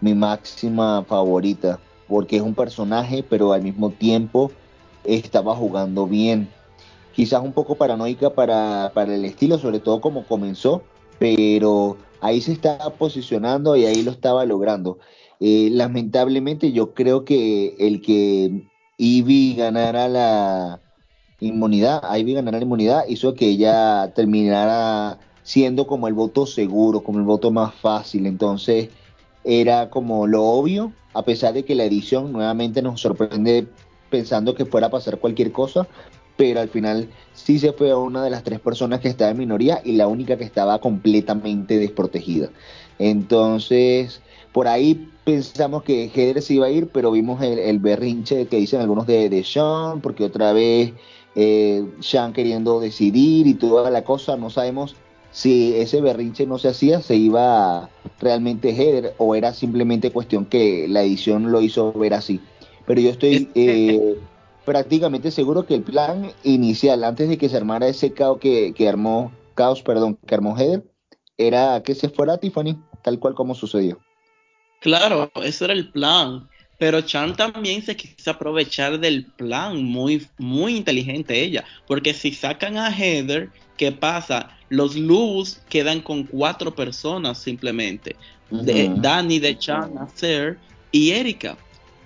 [0.00, 4.50] mi máxima favorita, porque es un personaje, pero al mismo tiempo
[5.04, 6.48] estaba jugando bien.
[7.14, 10.82] Quizás un poco paranoica para, para el estilo, sobre todo como comenzó,
[11.18, 14.98] pero ahí se estaba posicionando y ahí lo estaba logrando.
[15.40, 18.62] Eh, lamentablemente yo creo que el que
[18.96, 20.80] Ivy ganara la
[21.40, 27.18] inmunidad, Ivy ganara la inmunidad hizo que ella terminara siendo como el voto seguro, como
[27.18, 28.26] el voto más fácil.
[28.26, 28.88] Entonces
[29.44, 33.68] era como lo obvio, a pesar de que la edición nuevamente nos sorprende
[34.14, 35.88] pensando que fuera a pasar cualquier cosa,
[36.36, 39.38] pero al final sí se fue a una de las tres personas que estaba en
[39.38, 42.48] minoría y la única que estaba completamente desprotegida.
[43.00, 44.20] Entonces,
[44.52, 48.80] por ahí pensamos que Heather se iba a ir, pero vimos el, berrinche que dicen
[48.80, 50.92] algunos de, de Sean, porque otra vez
[51.34, 54.94] eh, Sean queriendo decidir y toda la cosa, no sabemos
[55.32, 57.90] si ese berrinche no se hacía, se iba
[58.20, 62.40] realmente Heather o era simplemente cuestión que la edición lo hizo ver así.
[62.86, 64.16] Pero yo estoy eh,
[64.64, 68.88] prácticamente seguro que el plan inicial, antes de que se armara ese caos que, que
[68.88, 70.84] armó, caos, perdón, que armó Heather,
[71.38, 73.98] era que se fuera Tiffany, tal cual como sucedió.
[74.80, 76.48] Claro, eso era el plan.
[76.78, 81.64] Pero Chan también se quiso aprovechar del plan, muy, muy inteligente ella.
[81.86, 84.50] Porque si sacan a Heather, ¿qué pasa?
[84.68, 88.16] Los Luz quedan con cuatro personas simplemente.
[88.50, 88.90] De.
[88.96, 90.58] Danny, de Chan, Nacer
[90.90, 91.56] y Erika.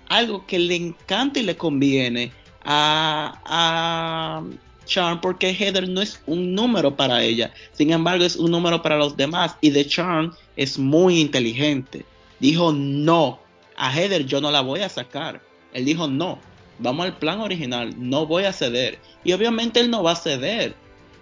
[0.08, 2.32] Algo que le encanta y le conviene
[2.64, 4.42] a, a
[4.88, 7.52] Chan porque Heather no es un número para ella.
[7.72, 9.56] Sin embargo, es un número para los demás.
[9.60, 12.04] Y de Chan es muy inteligente.
[12.40, 13.38] Dijo no.
[13.76, 15.40] A Heather yo no la voy a sacar.
[15.72, 16.40] Él dijo no.
[16.80, 17.94] Vamos al plan original.
[17.96, 18.98] No voy a ceder.
[19.22, 20.74] Y obviamente él no va a ceder.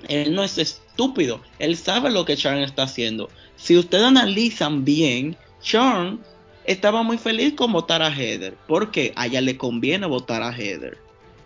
[0.09, 1.41] Él no es estúpido.
[1.59, 3.29] Él sabe lo que Chan está haciendo.
[3.57, 6.21] Si ustedes analizan bien, Chan
[6.67, 8.57] estaba muy feliz con votar a Heather.
[8.67, 10.99] Porque a ella le conviene votar a Heather.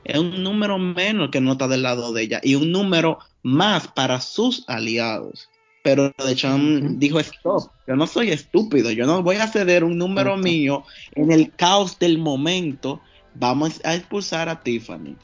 [0.04, 2.40] Es un número menos que no está del lado de ella.
[2.42, 5.48] Y un número más para sus aliados.
[5.82, 6.94] Pero de Chan Ujú.
[6.98, 7.70] dijo stop.
[7.86, 8.90] Yo no soy estúpido.
[8.90, 10.42] Yo no voy a ceder un número Exacto.
[10.48, 13.00] mío en el caos del momento.
[13.34, 15.16] Vamos a expulsar a Tiffany.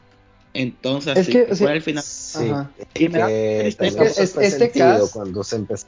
[0.55, 2.03] Entonces, Es que, fue al final.
[2.03, 2.71] Sí, Ajá.
[2.95, 3.79] Y me que Es
[4.19, 5.87] este sentido cast- cuando se empezó.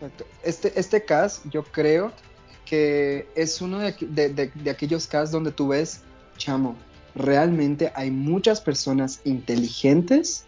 [0.00, 0.24] Exacto.
[0.44, 2.12] Este, este cast, yo creo
[2.70, 6.02] que es uno de, de- de- de aquellos casts donde tú ves,
[6.38, 6.76] chamo,
[7.16, 10.44] realmente hay muchas personas inteligentes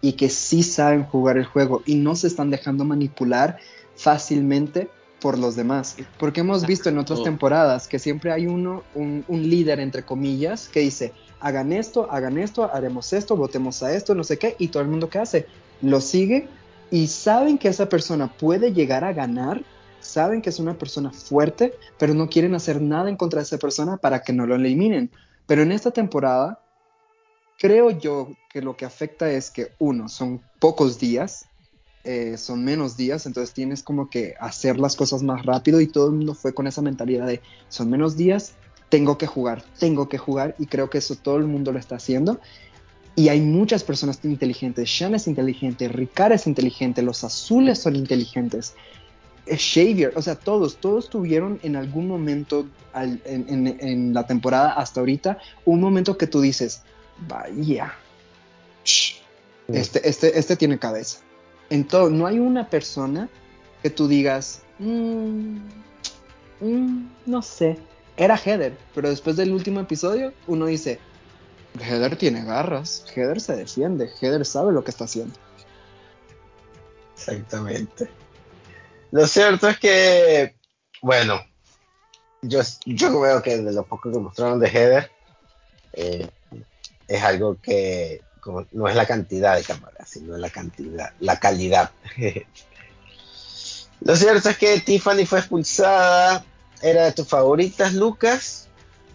[0.00, 3.58] y que sí saben jugar el juego y no se están dejando manipular
[3.94, 4.88] fácilmente
[5.20, 5.96] por los demás.
[6.18, 7.24] Porque hemos visto en otras Oh.
[7.24, 12.38] temporadas que siempre hay uno, un, un líder, entre comillas, que dice, hagan esto, hagan
[12.38, 15.46] esto, haremos esto, votemos a esto, no sé qué, y todo el mundo que hace,
[15.82, 16.48] lo sigue
[16.90, 19.62] y saben que esa persona puede llegar a ganar,
[20.10, 23.58] saben que es una persona fuerte, pero no quieren hacer nada en contra de esa
[23.58, 25.10] persona para que no lo eliminen.
[25.46, 26.62] Pero en esta temporada,
[27.58, 31.46] creo yo que lo que afecta es que, uno, son pocos días,
[32.04, 36.06] eh, son menos días, entonces tienes como que hacer las cosas más rápido y todo
[36.06, 38.54] el mundo fue con esa mentalidad de, son menos días,
[38.88, 41.96] tengo que jugar, tengo que jugar y creo que eso todo el mundo lo está
[41.96, 42.40] haciendo.
[43.16, 44.88] Y hay muchas personas inteligentes.
[44.88, 48.74] Shan es inteligente, Ricard es inteligente, los azules son inteligentes.
[49.46, 54.72] Xavier, o sea, todos, todos tuvieron en algún momento al- en, en- en la temporada
[54.72, 56.82] hasta ahorita un momento que tú dices,
[57.28, 57.92] vaya,
[59.68, 61.18] este, este, este tiene cabeza.
[61.70, 63.28] Entonces, no hay una persona
[63.82, 65.56] que tú digas, "Mm,
[66.60, 67.78] mm, no sé,
[68.16, 70.98] era Heather, pero después del último episodio uno dice,
[71.80, 75.34] Heather tiene garras, Heather se defiende, Heather sabe lo que está haciendo.
[77.14, 78.08] Exactamente.
[79.12, 80.54] Lo cierto es que,
[81.02, 81.40] bueno,
[82.42, 85.10] yo, yo veo que de lo poco que mostraron de Heather,
[85.92, 86.28] eh,
[87.08, 91.90] es algo que como, no es la cantidad de cámaras, sino la cantidad, la calidad.
[94.00, 96.44] lo cierto es que Tiffany fue expulsada.
[96.82, 98.68] ¿Era de tus favoritas, Lucas?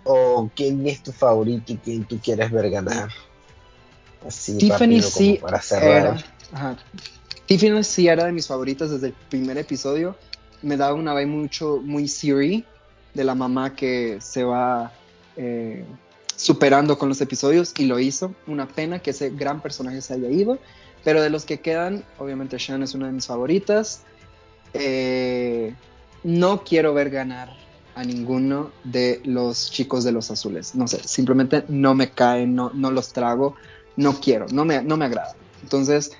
[0.03, 3.09] ¿O quién es tu favorito y quién tú quieres ver ganar?
[4.27, 5.89] Así Tiffany sí para cerrar.
[5.89, 6.17] era,
[6.51, 6.77] ajá.
[7.45, 10.15] Tiffany sí era de mis favoritas desde el primer episodio.
[10.61, 12.65] Me daba una vibe mucho, muy Siri,
[13.13, 14.91] de la mamá que se va,
[15.37, 15.85] eh,
[16.35, 18.33] superando con los episodios y lo hizo.
[18.47, 20.57] Una pena que ese gran personaje se haya ido.
[21.03, 24.01] Pero de los que quedan, obviamente Shan es una de mis favoritas.
[24.73, 25.75] Eh,
[26.23, 27.55] no quiero ver ganar
[27.93, 30.73] a ninguno de los chicos de los azules.
[30.73, 33.55] No sé, simplemente no me caen, no, no los trago,
[33.95, 35.35] no quiero, no me, no me agrada.
[35.61, 36.11] Entonces,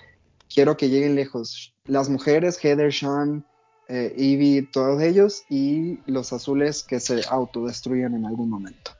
[0.56, 1.76] quiero que lleguen lejos.
[1.86, 3.46] Las mujeres, Heather, Sean,
[3.90, 8.92] eh, Evie, todos ellos, y los azules que se autodestruyan en algún momento.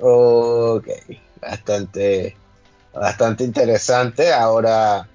[0.00, 0.88] Ok,
[1.40, 2.36] bastante,
[2.92, 4.32] bastante interesante.
[4.32, 5.08] Ahora,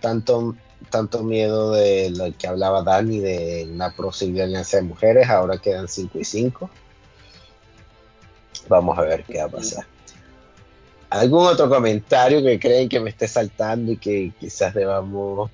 [0.00, 0.54] tanto
[0.88, 5.88] tanto miedo de lo que hablaba Dani de la posible alianza de mujeres, ahora quedan
[5.88, 6.70] 5 y 5.
[8.68, 9.86] Vamos a ver qué va a pasar.
[11.10, 15.50] ¿Algún otro comentario que creen que me esté saltando y que quizás debamos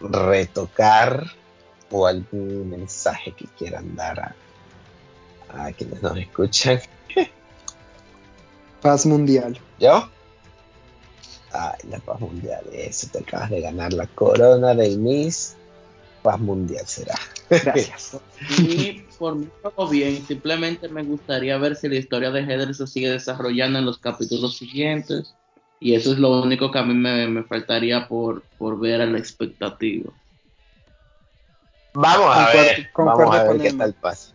[0.00, 1.24] retocar?
[1.92, 6.80] ¿O algún mensaje que quieran dar a, a quienes nos escuchan?
[8.80, 9.58] Paz mundial.
[9.78, 10.08] ¿Yo?
[11.52, 15.56] Ay, la paz mundial, eso, te acabas de ganar la corona del Miss.
[16.22, 17.18] Paz mundial será.
[17.50, 18.16] Gracias.
[18.58, 22.86] y por mí todo bien, simplemente me gustaría ver si la historia de Heather se
[22.86, 25.34] sigue desarrollando en los capítulos siguientes.
[25.80, 29.18] Y eso es lo único que a mí me, faltaría por, por ver a la
[29.18, 30.12] expectativa.
[31.94, 34.32] Vamos a ver, vamos a ver qué tal pasa.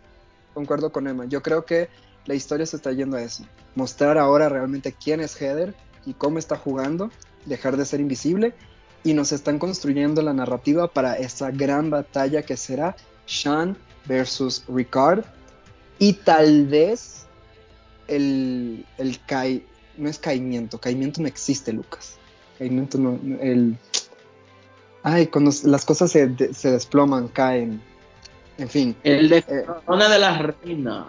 [0.54, 1.26] Concuerdo con Emma.
[1.26, 1.88] Yo creo que
[2.26, 3.46] la historia se está yendo a eso.
[3.76, 7.12] Mostrar ahora realmente quién es Heather y cómo está jugando,
[7.46, 8.54] dejar de ser invisible
[9.06, 12.96] y nos están construyendo la narrativa para esa gran batalla que será
[13.26, 15.24] Sean versus Ricard
[16.00, 17.28] y tal vez
[18.08, 19.20] el, el
[19.98, 22.18] no es caimiento, caimiento no existe Lucas,
[22.58, 23.78] caimiento no, el,
[25.04, 27.82] ay, cuando las cosas se, se desploman, caen,
[28.58, 28.96] en fin.
[29.04, 31.08] El de eh, de la reina.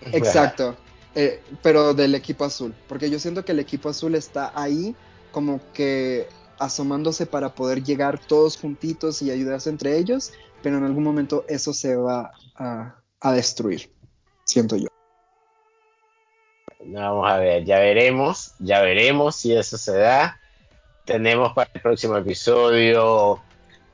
[0.00, 0.76] Exacto.
[1.14, 4.94] Eh, pero del equipo azul, porque yo siento que el equipo azul está ahí
[5.32, 6.28] como que
[6.60, 10.32] asomándose para poder llegar todos juntitos y ayudarse entre ellos,
[10.62, 13.90] pero en algún momento eso se va a, destruir,
[14.44, 14.88] siento yo.
[16.84, 20.38] Vamos a ver, ya veremos, ya veremos si eso se da.
[21.06, 23.40] Tenemos para el próximo episodio,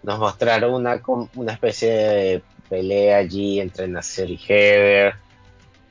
[0.02, 1.00] nos mostraron una,
[1.34, 5.14] una especie de pelea allí entre Nasser y Heather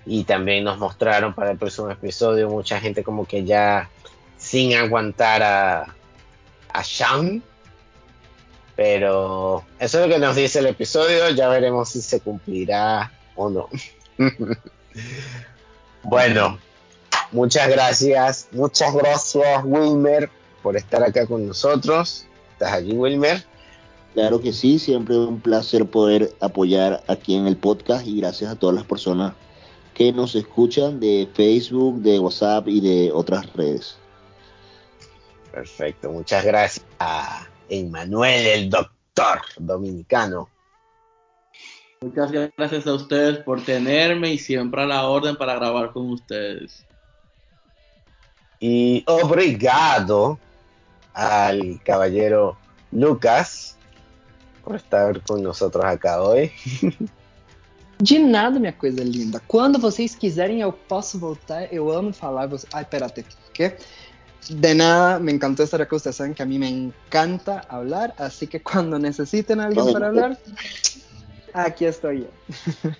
[0.05, 3.89] y también nos mostraron para el próximo episodio mucha gente como que ya
[4.37, 5.95] sin aguantar a,
[6.75, 7.41] a Shang.
[8.75, 13.49] Pero eso es lo que nos dice el episodio, ya veremos si se cumplirá o
[13.49, 13.69] no.
[16.03, 16.59] bueno,
[17.31, 20.29] muchas gracias, muchas gracias Wilmer
[20.61, 22.25] por estar acá con nosotros.
[22.53, 23.45] ¿Estás allí Wilmer?
[24.13, 28.55] Claro que sí, siempre un placer poder apoyar aquí en el podcast y gracias a
[28.55, 29.33] todas las personas
[29.93, 33.97] que nos escuchan de Facebook, de WhatsApp y de otras redes.
[35.55, 40.49] Perfecto, muchas gracias a Emmanuel, el doctor dominicano.
[42.01, 46.85] Muchas gracias a ustedes por tenerme y siempre a la orden para grabar con ustedes.
[48.59, 50.37] Y obrigado
[51.13, 52.57] al caballero
[52.91, 53.77] Lucas
[54.61, 56.51] por estar con nosotros acá hoy.
[57.97, 59.41] De nada, minha coisa linda.
[59.47, 61.73] Quando vocês quiserem, eu posso voltar.
[61.73, 62.49] Eu amo falar.
[62.73, 63.25] Ay, espérate.
[63.53, 63.77] ¿Qué?
[64.49, 65.95] De nada, me encantó estar acá.
[65.95, 68.13] Ustedes saben que a mí me encanta hablar.
[68.17, 70.37] Así que cuando necesiten a alguien para hablar,
[71.53, 72.91] aquí estoy yo.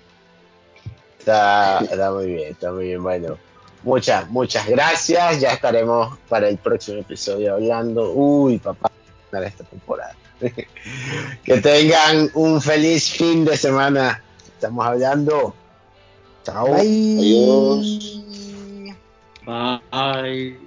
[1.20, 3.02] Está, está muy bien, está muy bien.
[3.02, 3.38] Bueno,
[3.84, 5.40] muchas, muchas gracias.
[5.40, 8.12] Ya estaremos para el próximo episodio hablando.
[8.14, 8.92] Uy, papá,
[9.32, 10.16] para esta temporada.
[11.44, 14.22] que tengan un feliz fin de semana.
[14.48, 15.56] Estamos hablando.
[16.44, 16.76] Chao.
[16.76, 18.22] Adiós.
[19.46, 20.65] Bye.